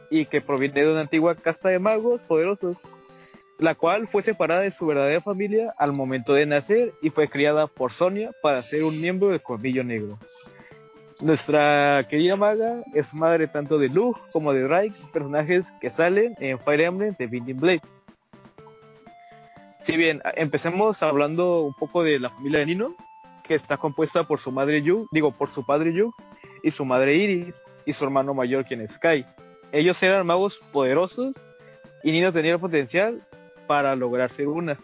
[0.09, 2.77] y que proviene de una antigua casta de magos poderosos,
[3.59, 7.67] la cual fue separada de su verdadera familia al momento de nacer y fue criada
[7.67, 10.17] por Sonia para ser un miembro del Colmillo Negro.
[11.19, 16.59] Nuestra querida maga es madre tanto de Lug como de Drake, personajes que salen en
[16.59, 17.81] Fire Emblem de Binding Blade.
[19.85, 22.95] Si bien a- empecemos hablando un poco de la familia de Nino,
[23.43, 26.11] que está compuesta por su madre Yu, digo por su padre Yu
[26.61, 27.55] y su madre Iris
[27.85, 29.25] y su hermano mayor quien es Kai.
[29.71, 31.33] Ellos eran magos poderosos
[32.03, 33.23] y Nino tenía el potencial
[33.65, 34.77] para lograr ser una.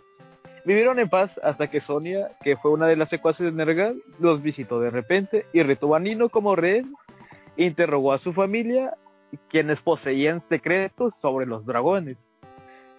[0.66, 4.41] Vivieron en paz hasta que Sonia, que fue una de las secuaces de Nergal, los
[4.41, 6.93] visitó de repente y retuvo a Nino como rehén,
[7.57, 8.91] interrogó a su familia,
[9.49, 12.18] quienes poseían secretos sobre los dragones.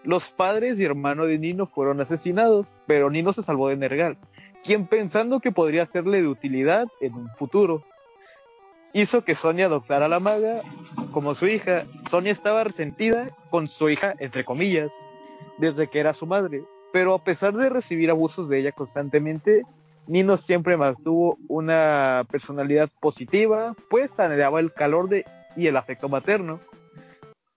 [0.03, 4.19] Los padres y hermano de Nino fueron asesinados, pero Nino se salvó de Nergal,
[4.62, 7.83] quien pensando que podría serle de utilidad en un futuro.
[8.93, 10.61] hizo que Sonia adoptara a la maga
[11.12, 11.87] como su hija.
[12.11, 14.91] Sonia estaba resentida con su hija, entre comillas,
[15.59, 16.62] desde que era su madre,
[16.95, 19.65] pero a pesar de recibir abusos de ella constantemente,
[20.07, 25.25] Nino siempre mantuvo una personalidad positiva, pues anhelaba el calor de,
[25.57, 26.61] y el afecto materno.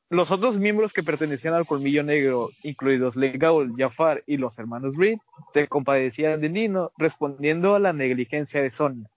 [0.09, 5.19] Los otros miembros que pertenecían al Colmillo Negro, incluidos Legaul, Jafar y los hermanos Reed,
[5.53, 9.07] se compadecían de Nino, respondiendo a la negligencia de Sonia.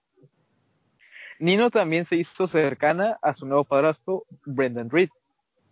[1.39, 5.09] Nino también se hizo cercana a su nuevo padrastro, Brendan Reed.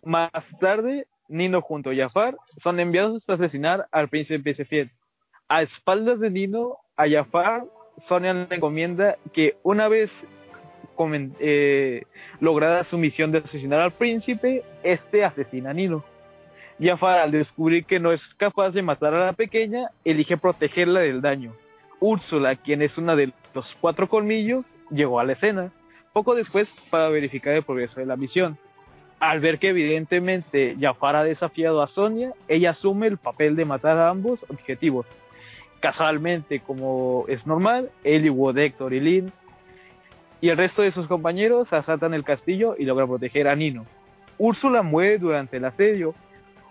[0.03, 4.91] Más tarde, Nino junto a Jafar son enviados a asesinar al príncipe Sefiel.
[5.47, 7.63] A espaldas de Nino, a Jafar,
[8.07, 10.11] Sonia le encomienda que una vez
[11.39, 12.03] eh,
[12.41, 16.03] lograda su misión de asesinar al príncipe, este asesina a Nino.
[16.81, 21.21] Jafar, al descubrir que no es capaz de matar a la pequeña, elige protegerla del
[21.21, 21.53] daño.
[21.99, 25.71] Úrsula, quien es una de los cuatro colmillos, llegó a la escena,
[26.13, 28.57] poco después para verificar el progreso de la misión.
[29.19, 33.97] Al ver que evidentemente Jafar ha desafiado a Sonia, ella asume el papel de matar
[33.97, 35.05] a ambos objetivos.
[35.81, 39.31] Casualmente, como es normal, Eliwood, Héctor y Lynn
[40.41, 43.85] y el resto de sus compañeros asaltan el castillo y logran proteger a Nino.
[44.37, 46.15] Úrsula muere durante el asedio,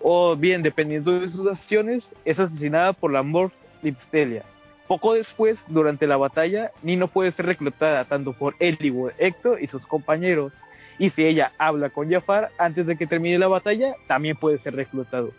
[0.01, 4.45] o bien, dependiendo de sus acciones, es asesinada por la Morph Lipstelia.
[4.87, 9.87] Poco después, durante la batalla, Nino puede ser reclutada tanto por Eliwood, Héctor y sus
[9.87, 10.53] compañeros,
[10.99, 14.75] y si ella habla con Jafar antes de que termine la batalla, también puede ser
[14.75, 15.31] reclutado.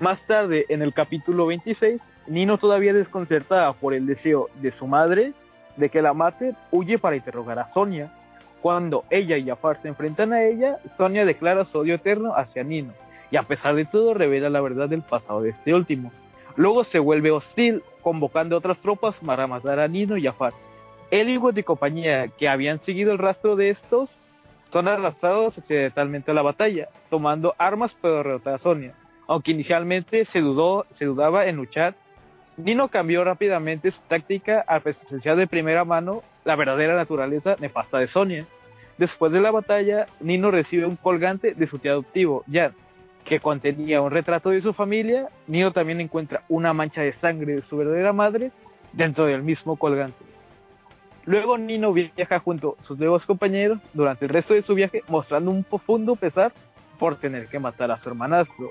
[0.00, 5.32] Más tarde, en el capítulo 26, Nino todavía desconcertada por el deseo de su madre
[5.78, 8.10] de que la mate, huye para interrogar a Sonia.
[8.60, 12.92] Cuando ella y Jafar se enfrentan a ella, Sonia declara su odio eterno hacia Nino,
[13.30, 16.12] y a pesar de todo revela la verdad del pasado de este último.
[16.56, 20.52] Luego se vuelve hostil, convocando otras tropas para matar a Nino y Jafar.
[21.10, 24.10] Eliwood y compañía, que habían seguido el rastro de estos,
[24.70, 28.94] son arrastrados accidentalmente a la batalla, tomando armas para derrotar a Sonia.
[29.26, 31.94] Aunque inicialmente se, dudó, se dudaba en luchar,
[32.58, 38.08] Nino cambió rápidamente su táctica al presenciar de primera mano la verdadera naturaleza nefasta de
[38.08, 38.46] Sonia.
[38.98, 42.74] Después de la batalla, Nino recibe un colgante de su tío adoptivo, Jan,
[43.24, 45.28] que contenía un retrato de su familia.
[45.46, 48.50] Nino también encuentra una mancha de sangre de su verdadera madre
[48.92, 50.27] dentro del mismo colgante.
[51.28, 55.50] Luego Nino viaja junto a sus nuevos compañeros durante el resto de su viaje, mostrando
[55.50, 56.52] un profundo pesar
[56.98, 58.70] por tener que matar a su hermanastro.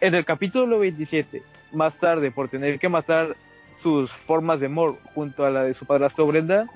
[0.00, 3.36] En el capítulo 27, más tarde por tener que matar
[3.80, 6.66] sus formas de amor junto a la de su padrastro Brenda,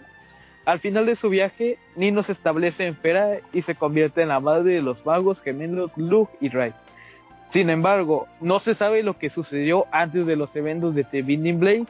[0.66, 4.38] al final de su viaje, Nino se establece en Fera y se convierte en la
[4.38, 6.74] madre de los magos gemelos Luke y Ray.
[7.52, 11.58] Sin embargo, no se sabe lo que sucedió antes de los eventos de The Binding
[11.58, 11.86] Blade,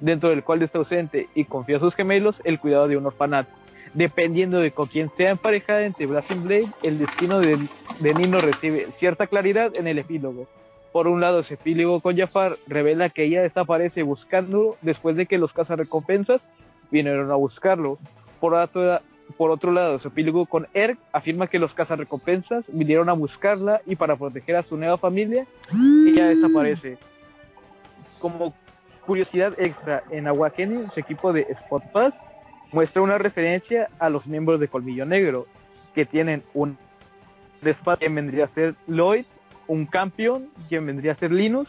[0.00, 3.50] dentro del cual está ausente y confía a sus gemelos el cuidado de un orfanato.
[3.94, 7.68] Dependiendo de con quién sea emparejada entre Blazing Blade, el destino de,
[8.00, 10.48] de Nino recibe cierta claridad en el epílogo.
[10.92, 15.38] Por un lado, ese epílogo con Jafar revela que ella desaparece buscándolo después de que
[15.38, 16.42] los cazarrecompensas
[16.90, 17.98] vinieron a buscarlo.
[18.40, 19.00] Por otro,
[19.36, 23.96] por otro lado, su epílogo con Erg afirma que los cazarrecompensas vinieron a buscarla y
[23.96, 25.46] para proteger a su nueva familia,
[26.06, 26.98] ella desaparece.
[28.20, 28.54] Como
[29.06, 32.14] curiosidad extra, en Aguageni, su equipo de Spot Pass
[32.72, 35.46] muestra una referencia a los miembros de Colmillo Negro,
[35.94, 36.76] que tienen un
[37.62, 39.24] despacho que vendría a ser Lloyd,
[39.66, 41.68] un campeón, quien vendría a ser Linus,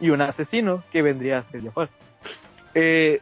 [0.00, 1.88] y un asesino, que vendría a ser Jafar.
[2.74, 3.20] Eh,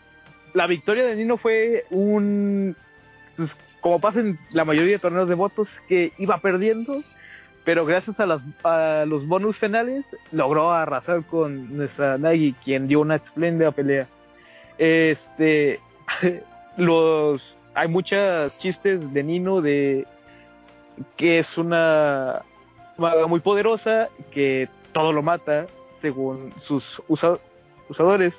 [0.54, 2.74] la victoria de Nino fue un.
[3.36, 7.02] Pues, como pasa en la mayoría de torneos de votos, que iba perdiendo,
[7.64, 13.00] pero gracias a, las, a los bonus finales logró arrasar con nuestra Nagi, quien dio
[13.00, 14.06] una espléndida pelea.
[14.78, 15.80] Este.
[16.76, 20.06] los hay muchos chistes de Nino de
[21.16, 22.42] que es una
[22.96, 25.66] maga muy poderosa que todo lo mata
[26.02, 27.38] según sus usa
[27.88, 28.34] usadores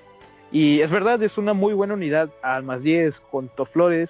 [0.51, 4.09] y es verdad es una muy buena unidad al más 10 con flores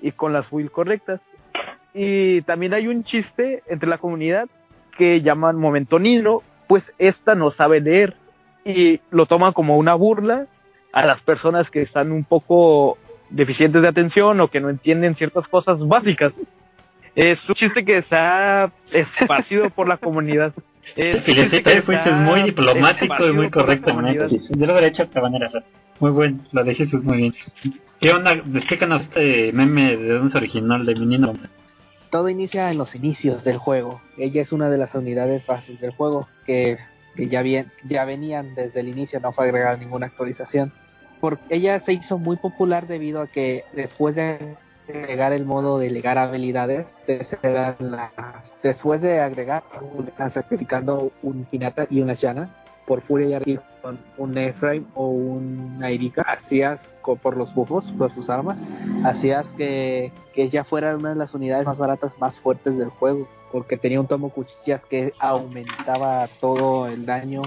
[0.00, 1.20] y con las will correctas
[1.94, 4.48] y también hay un chiste entre la comunidad
[4.98, 8.14] que llaman momento Nino pues esta no sabe leer
[8.64, 10.46] y lo toman como una burla
[10.92, 12.98] a las personas que están un poco
[13.30, 16.32] deficientes de atención o que no entienden ciertas cosas básicas.
[17.14, 20.52] Es un chiste que se ha esparcido por la comunidad.
[20.96, 23.90] Es Fíjate, que fuiste muy diplomático y muy correcto.
[23.90, 25.50] Yo lo hubiera hecho de manera.
[25.98, 27.34] Muy bueno, lo dijiste muy bien.
[28.00, 28.34] ¿Qué onda?
[28.34, 31.32] Explícanos este meme de dónde el de Menino.
[32.14, 34.00] Todo inicia en los inicios del juego.
[34.16, 36.78] Ella es una de las unidades bases del juego que,
[37.16, 40.72] que ya, bien, ya venían desde el inicio, no fue agregada ninguna actualización.
[41.20, 44.54] Por, ella se hizo muy popular debido a que después de
[44.88, 46.86] agregar el modo de legar habilidades,
[47.42, 47.74] las-
[48.62, 49.64] después de agregar
[50.30, 52.48] sacrificando un Hinata y una Shana,
[52.86, 56.80] por Furia y arriba con un Ephraim o un Nairika, hacías
[57.22, 58.56] por los buffos, por sus armas,
[59.04, 63.28] hacías que, que ya fuera una de las unidades más baratas, más fuertes del juego,
[63.52, 67.42] porque tenía un tomo cuchillas que aumentaba todo el daño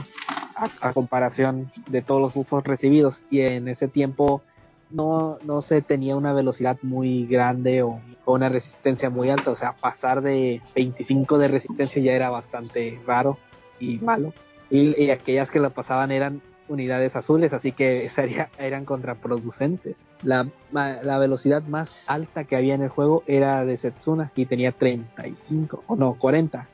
[0.56, 4.44] a, a comparación de todos los buffos recibidos, y en ese tiempo
[4.92, 9.56] no, no se tenía una velocidad muy grande o, o una resistencia muy alta, o
[9.56, 13.40] sea, pasar de 25 de resistencia ya era bastante raro
[13.80, 14.34] y malo
[14.70, 19.96] y, y aquellas que la pasaban eran unidades azules, así que sería, eran contraproducentes.
[20.24, 24.72] La, la velocidad más alta que había en el juego era de Setsuna y tenía
[24.72, 26.68] 35, o no, 40.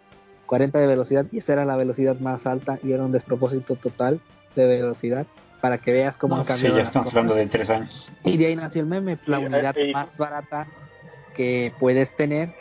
[0.45, 4.19] 40 de velocidad y esa era la velocidad más alta y era un despropósito total
[4.55, 5.25] de velocidad
[5.61, 7.17] para que veas cómo han No, sí, cambiado ya estamos cosas.
[7.17, 8.09] hablando de tres años.
[8.23, 10.67] Y de ahí nació el meme, la Sí, unidad eh, eh, más barata
[11.35, 12.53] que puedes tener,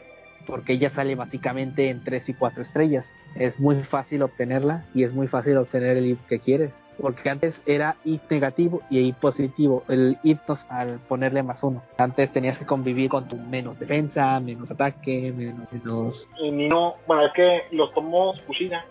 [0.46, 3.04] porque ella sale básicamente en 3 y 4 estrellas.
[3.34, 6.70] Es muy fácil obtenerla y es muy fácil obtener el IP que quieres.
[7.00, 9.82] Porque antes era IP negativo y IP positivo.
[9.88, 11.82] El hipnos al ponerle más uno.
[11.96, 15.72] Antes tenías que convivir con tu menos defensa, menos ataque, menos.
[15.72, 18.84] menos Y Nino, bueno, es que los tomos Kushida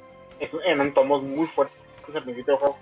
[0.66, 1.78] eran tomos muy fuertes
[2.14, 2.78] al principio del juego.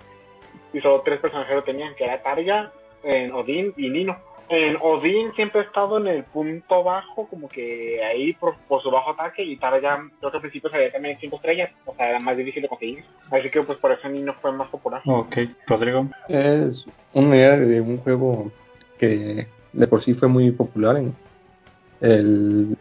[0.72, 4.16] Y solo tres personajes lo tenían, que era Tarja, en Odín y Nino.
[4.52, 8.90] En Odín siempre ha estado en el punto bajo, como que ahí por, por su
[8.90, 12.10] bajo ataque, y Tarja creo que al principio salía también en 5 estrellas, o sea,
[12.10, 13.04] era más difícil de conseguir.
[13.30, 15.02] Así que pues por eso Nino fue más popular.
[15.06, 15.36] Ok,
[15.68, 16.08] Rodrigo.
[16.28, 18.50] Es una idea de un juego
[18.98, 21.14] que de por sí fue muy popular en
[22.00, 22.76] el,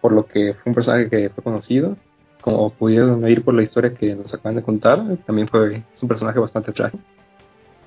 [0.00, 1.96] por lo que fue un personaje que fue conocido.
[2.40, 6.08] Como pudieron oír por la historia que nos acaban de contar, también fue es un
[6.08, 7.02] personaje bastante trágico.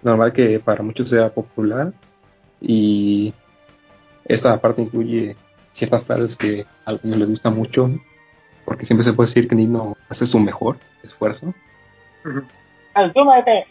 [0.04, 1.92] Normal que para muchos sea popular
[2.62, 3.34] y
[4.26, 5.36] esta parte incluye
[5.74, 7.90] ciertas frases que a algunos les gusta mucho
[8.66, 11.54] porque siempre se puede decir que Nino hace su mejor esfuerzo
[12.94, 13.66] ¡Al túmate!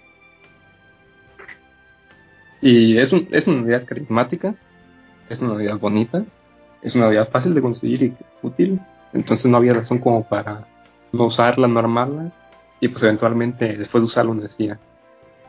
[2.61, 4.55] Y es, un, es una unidad carismática,
[5.28, 6.24] es una unidad bonita,
[6.82, 8.80] es una unidad fácil de conseguir y útil.
[9.12, 10.66] Entonces no había razón como para
[11.12, 12.32] no usarla, no armarla.
[12.80, 14.78] Y pues eventualmente después de usarlo uno decía,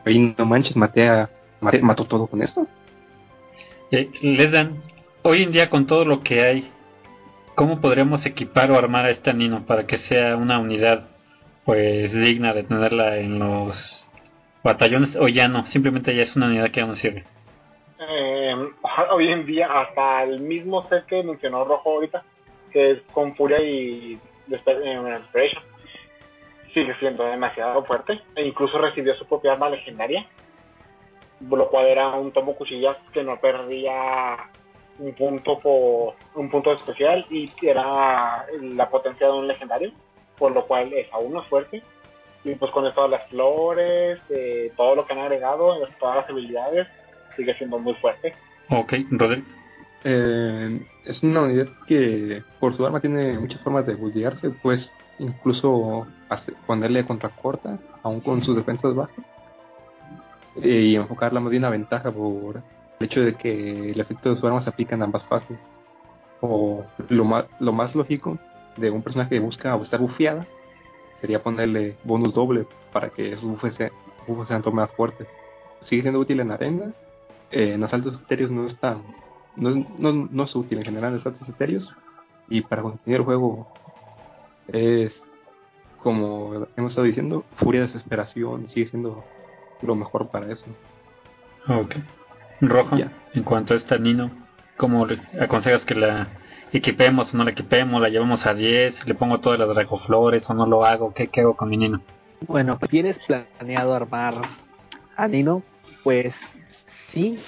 [0.06, 1.28] oye, no manches, maté a,
[1.60, 2.66] maté- mató todo con esto.
[3.92, 4.82] Eh, les dan,
[5.22, 6.70] hoy en día con todo lo que hay,
[7.54, 11.08] ¿cómo podríamos equipar o armar a esta Nino para que sea una unidad
[11.64, 13.76] pues digna de tenerla en los
[14.62, 15.66] batallones o ya no?
[15.68, 17.24] Simplemente ya es una unidad que ya no sirve.
[18.08, 18.54] Eh,
[19.12, 22.22] hoy en día hasta el mismo set que mencionó Rojo ahorita,
[22.72, 24.18] que es con Furia y
[24.48, 25.50] Despe- eh,
[26.72, 30.24] sigue siendo demasiado fuerte e incluso recibió su propia arma legendaria,
[31.48, 34.36] lo cual era un tomo cuchillas que no perdía
[34.98, 39.92] un punto por un punto especial y era la potencia de un legendario,
[40.38, 41.82] por lo cual es aún más fuerte.
[42.44, 46.86] Y pues con todas las flores, eh, todo lo que han agregado, todas las habilidades,
[47.36, 48.34] sigue siendo muy fuerte.
[48.70, 49.46] Ok, Rodrigo.
[50.04, 56.06] Eh, es una unidad que por su arma tiene muchas formas de bullearse, pues incluso
[56.66, 59.24] ponerle contracorta, aún con sus defensas bajas,
[60.56, 62.56] y enfocarla más bien a ventaja por
[62.98, 65.58] el hecho de que el efecto de su arma se aplica en ambas fases.
[66.40, 68.38] O lo más, lo más lógico
[68.76, 70.46] de un personaje que busca estar bufeada
[71.20, 73.92] sería ponerle bonus doble para que sus buffes, se-
[74.26, 75.28] buffes sean más fuertes.
[75.82, 76.92] Sigue siendo útil en arena,
[77.50, 79.02] eh, en asaltos etéreos no es tan
[79.56, 81.92] no es, no, no es útil en general en asaltos etéreos
[82.48, 83.66] y para continuar el juego
[84.68, 85.20] es
[86.02, 89.24] como hemos estado diciendo furia desesperación sigue siendo
[89.82, 90.64] lo mejor para eso
[91.68, 91.96] Ok.
[92.62, 92.96] Rojo,
[93.34, 94.30] en cuanto a esta Nino,
[94.76, 96.28] ¿cómo le aconsejas que la
[96.72, 98.00] equipemos o no la equipemos?
[98.02, 99.06] ¿La llevamos a 10?
[99.06, 101.12] ¿Le pongo todas las dragoflores o no lo hago?
[101.14, 102.00] ¿Qué, qué hago con mi Nino?
[102.46, 104.34] Bueno, tienes planeado armar
[105.16, 105.62] a Nino,
[106.02, 106.34] pues
[107.12, 107.38] sí,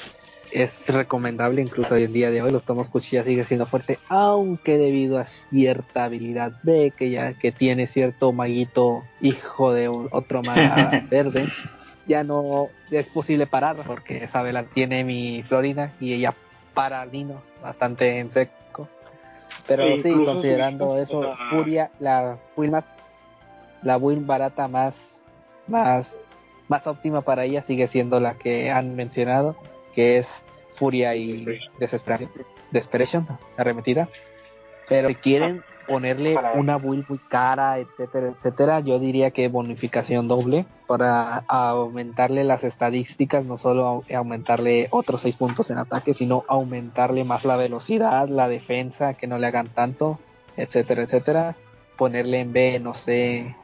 [0.53, 4.76] es recomendable, incluso hoy en día de hoy los tomos cuchillas sigue siendo fuerte, aunque
[4.76, 10.43] debido a cierta habilidad B que ya que tiene cierto maguito hijo de un- otro
[10.43, 11.49] maga verde,
[12.07, 16.35] ya no es posible parar porque esa vela tiene mi Florina y ella
[16.75, 18.89] para a Nino bastante en seco.
[19.67, 22.85] Pero E sí, considerando si- eso, sea, Furia, la build más,
[23.83, 24.95] la build barata más,
[25.69, 26.07] más,
[26.69, 29.57] más óptima para ella sigue siendo la que han mencionado,
[29.95, 30.27] que es
[30.77, 32.31] Furia y Desesperación,
[32.71, 33.27] Desperation,
[33.57, 34.09] arremetida.
[34.89, 40.66] Pero si quieren ponerle una build muy cara, etcétera, etcétera, yo diría que bonificación doble
[40.87, 47.24] para aumentarle las estadísticas, no solo au- aumentarle otros 6 puntos en ataque, sino aumentarle
[47.24, 50.18] más la velocidad, la defensa, que no le hagan tanto,
[50.57, 51.57] etcétera, etcétera.
[51.97, 53.55] Ponerle en B, no sé,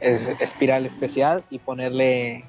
[0.00, 2.44] es- espiral especial y ponerle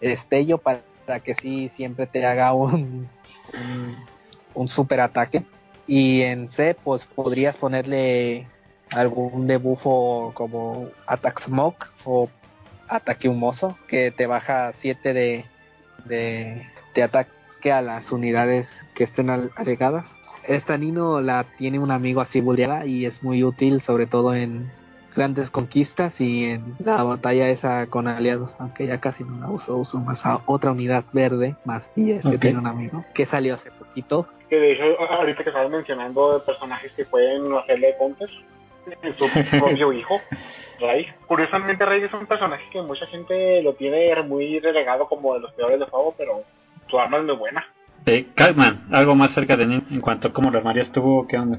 [0.00, 0.80] destello para
[1.24, 3.08] que sí siempre te haga un,
[3.54, 3.96] un,
[4.54, 5.42] un super ataque.
[5.88, 8.46] Y en C, pues podrías ponerle
[8.90, 12.28] algún debufo como Attack Smoke o
[12.88, 15.44] Ataque Humoso, que te baja 7 de,
[16.04, 20.04] de, de ataque a las unidades que estén agregadas.
[20.46, 24.70] Esta Nino la tiene un amigo así bulleada y es muy útil, sobre todo en
[25.14, 29.76] grandes conquistas y en la batalla esa con aliados, aunque ya casi no la uso,
[29.76, 33.70] uso más a otra unidad verde, más 10 que tiene un amigo, que salió hace
[33.72, 34.28] poquito.
[34.48, 38.32] Que de hecho, ahorita que estabas mencionando de personajes que pueden hacerle counters,
[39.18, 39.26] su
[39.58, 40.20] propio hijo,
[40.80, 41.06] Ray.
[41.26, 45.52] Curiosamente, Ray es un personaje que mucha gente lo tiene muy relegado como de los
[45.52, 46.42] peores de fuego, pero
[46.88, 47.66] su arma es muy buena.
[48.06, 51.36] Eh, Catman, algo más cerca de Nin en cuanto a cómo lo armarías tú, ¿qué
[51.36, 51.58] onda?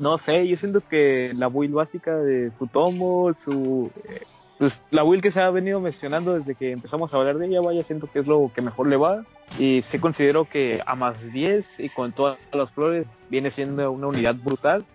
[0.00, 4.22] No sé, yo siento que la build básica de su tomo, su eh,
[4.64, 7.60] pues la build que se ha venido mencionando desde que empezamos a hablar de ella,
[7.60, 9.22] vaya, siento que es lo que mejor le va.
[9.58, 14.06] Y sí considero que a más 10 y con todas las flores viene siendo una
[14.06, 14.86] unidad brutal.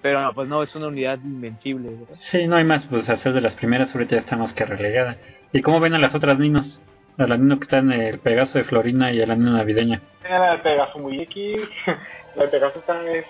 [0.00, 1.90] Pero pues no, es una unidad invencible.
[1.90, 2.14] ¿verdad?
[2.30, 5.18] Sí, no hay más, pues hacer de las primeras ahorita ya estamos que relegada.
[5.52, 6.80] ¿Y cómo ven a las otras Ninos?
[7.18, 10.00] A la Nino que está en el Pegaso de Florina y a la Nino navideña.
[10.26, 11.58] La de Pegaso muy X,
[12.34, 13.26] la de Pegaso está es,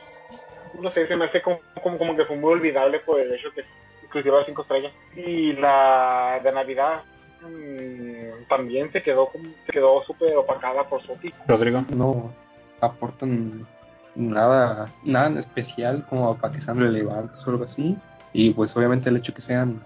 [0.80, 3.50] no sé, se me hace como, como, como que fue muy olvidable por el hecho
[3.52, 3.64] que
[4.12, 4.92] exclusiva de 5 estrellas.
[5.16, 7.02] Y la de Navidad
[7.40, 11.32] mm, también se quedó como- se quedó súper opacada por Sophie.
[11.48, 11.82] Rodrigo.
[11.94, 12.30] no
[12.80, 13.66] aportan
[14.14, 17.96] nada nada en especial como para que sean relevantes o algo así
[18.34, 19.82] y pues obviamente el hecho que sean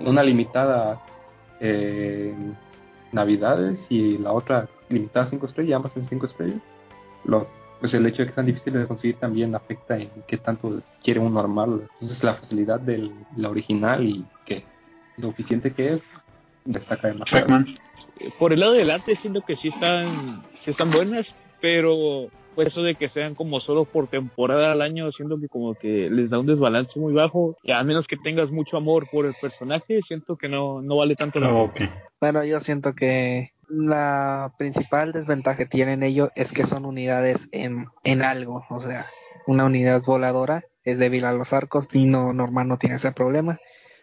[0.00, 0.98] una limitada
[1.60, 2.34] eh,
[3.12, 6.60] navidades y la otra limitada a 5 estrellas ambas en 5 estrellas
[7.24, 7.46] lo,
[7.82, 11.18] pues el hecho de que sean difíciles de conseguir también afecta en qué tanto quiere
[11.18, 14.62] uno armarlo entonces la facilidad de la original y que
[15.16, 16.00] lo eficiente que es
[16.64, 17.64] destaca demasiado.
[18.38, 22.82] Por el lado del arte siento que sí están, sí están buenas, pero pues eso
[22.82, 26.38] de que sean como solo por temporada al año, siento que como que les da
[26.38, 27.56] un desbalance muy bajo.
[27.64, 31.16] Y a menos que tengas mucho amor por el personaje, siento que no, no vale
[31.16, 31.62] tanto la pena.
[31.62, 31.80] Ok.
[32.20, 37.86] Bueno, yo siento que la principal desventaja que tienen ellos es que son unidades en,
[38.04, 39.06] en algo, o sea,
[39.46, 43.58] una unidad voladora es débil a los arcos, Nino normal no tiene ese problema,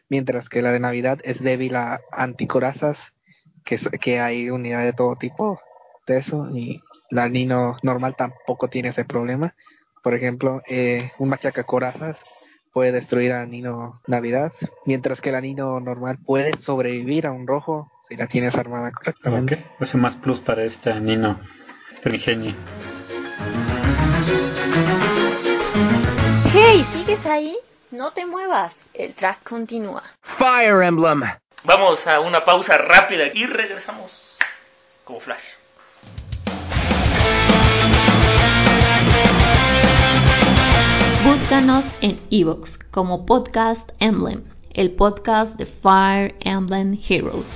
[0.10, 2.98] mientras que la de Navidad es débil a anticorazas,
[3.64, 5.60] que, que hay unidades de todo tipo
[6.08, 9.54] de eso, y la Nino normal tampoco tiene ese problema.
[10.02, 12.18] Por ejemplo, eh, un machacacorazas
[12.74, 14.52] puede destruir a Nino Navidad,
[14.86, 19.56] mientras que la Nino normal puede sobrevivir a un rojo si la tienes armada correctamente.
[19.56, 19.82] Ok.
[19.82, 21.40] Es un más plus para esta Nino
[22.02, 22.56] Primigenio.
[26.52, 27.56] Hey, ¿sigues ahí?
[27.92, 30.04] No te muevas, el track continúa.
[30.24, 31.24] Fire Emblem.
[31.64, 34.12] Vamos a una pausa rápida y regresamos
[35.04, 35.44] como flash.
[41.24, 47.48] Búscanos en Evox como Podcast Emblem, el podcast de Fire Emblem Heroes.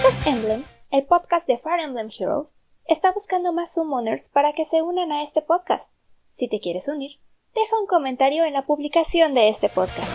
[0.00, 2.48] Podcast Emblem, el podcast de Fire Emblem Heroes,
[2.86, 5.84] está buscando más summoners para que se unan a este podcast.
[6.38, 7.18] Si te quieres unir,
[7.54, 10.10] deja un comentario en la publicación de este podcast.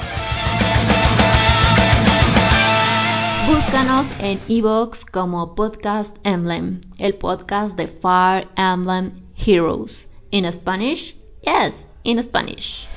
[3.48, 10.10] Búscanos en Evox como Podcast Emblem, el podcast de Fire Emblem Heroes.
[10.32, 11.16] In Spanish?
[11.44, 11.74] Yes,
[12.04, 12.88] in Spanish.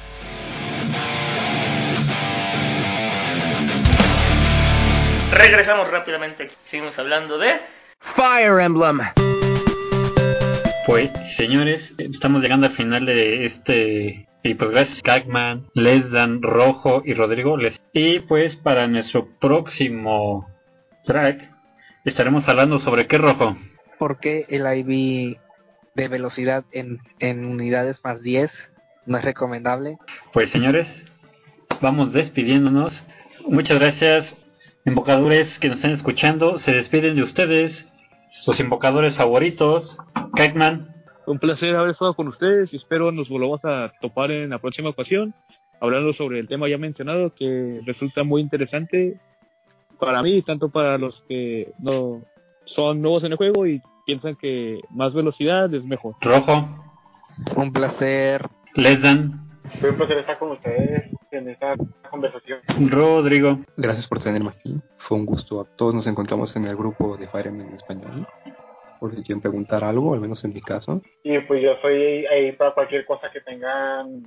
[5.39, 6.51] Regresamos rápidamente.
[6.67, 7.61] Seguimos hablando de
[8.01, 8.99] Fire Emblem.
[10.85, 14.27] Pues, señores, estamos llegando al final de este.
[14.43, 17.57] Y pues gracias Catman, Lesdan, Rojo y Rodrigo.
[17.57, 17.81] Les...
[17.93, 20.49] Y pues para nuestro próximo
[21.05, 21.49] track
[22.05, 23.57] estaremos hablando sobre qué rojo.
[23.97, 25.39] ¿Por qué el IV
[25.95, 28.51] de velocidad en, en unidades más 10
[29.07, 29.99] no es recomendable?
[30.33, 30.89] Pues señores,
[31.81, 32.93] vamos despidiéndonos.
[33.47, 34.37] Muchas gracias,
[34.89, 36.59] invocadores que nos están escuchando.
[36.61, 37.87] Se despiden de ustedes,
[38.43, 39.97] sus invocadores favoritos.
[40.35, 40.89] Catman,
[41.27, 44.89] Un placer haber estado con ustedes y espero nos volvamos a topar en la próxima
[44.89, 45.35] ocasión,
[45.81, 49.21] hablando sobre el tema ya mencionado que resulta muy interesante
[50.01, 52.23] para mí, tanto para los que no
[52.65, 56.15] son nuevos en el juego y piensan que más velocidad es mejor.
[56.23, 56.67] Rojo.
[57.57, 58.47] Un placer.
[58.75, 59.49] Les dan.
[59.81, 61.75] Fue un placer estar con ustedes en esta
[62.11, 62.61] conversación.
[62.89, 63.61] Rodrigo.
[63.77, 64.81] Gracias por tenerme aquí.
[64.99, 65.67] Fue un gusto.
[65.77, 68.27] Todos nos encontramos en el grupo de Fire Emblem en español.
[69.01, 71.01] Por si quieren preguntar algo, al menos en mi caso.
[71.23, 74.23] Y pues yo soy ahí para cualquier cosa que tengan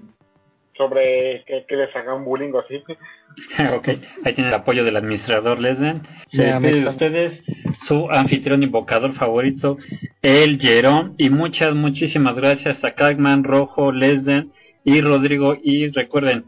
[0.77, 2.75] sobre que, que les hagan bullying o así.
[3.75, 3.87] ok,
[4.23, 6.01] ahí tiene el apoyo del administrador Lesden.
[6.29, 7.43] Se despide de ustedes
[7.87, 9.77] su anfitrión invocador favorito,
[10.21, 11.15] el Jerón.
[11.17, 14.51] Y muchas, muchísimas gracias a Cagman, Rojo, Lesden
[14.83, 15.57] y Rodrigo.
[15.61, 16.45] Y recuerden,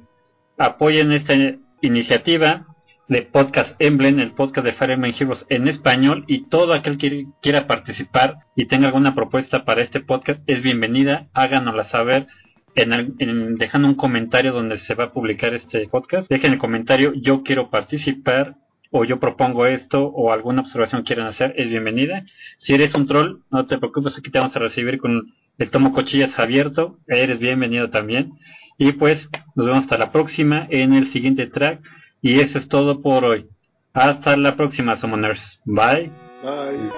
[0.57, 1.33] apoyen esta
[1.81, 2.67] iniciativa
[3.07, 6.23] de Podcast Emblem, el podcast de Fire Emblem Heroes en español.
[6.27, 11.27] Y todo aquel que quiera participar y tenga alguna propuesta para este podcast es bienvenida.
[11.33, 12.27] Háganosla saber
[12.75, 16.29] en, el- en- dejando un comentario donde se va a publicar este podcast.
[16.29, 18.55] Dejen el comentario, yo quiero participar
[18.95, 22.25] o yo propongo esto o alguna observación quieran hacer, es bienvenida.
[22.59, 25.93] Si eres un troll, no te preocupes, aquí te vamos a recibir con el tomo
[25.93, 28.33] cochillas abierto, eres bienvenido también.
[28.77, 31.81] Y pues nos vemos hasta la próxima en el siguiente track
[32.21, 33.47] y eso es todo por hoy.
[33.93, 35.41] Hasta la próxima, Summoners.
[35.65, 36.11] Bye.
[36.43, 36.89] Bye.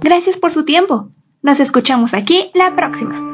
[0.00, 1.10] Gracias por su tiempo.
[1.42, 3.25] Nos escuchamos aquí la próxima.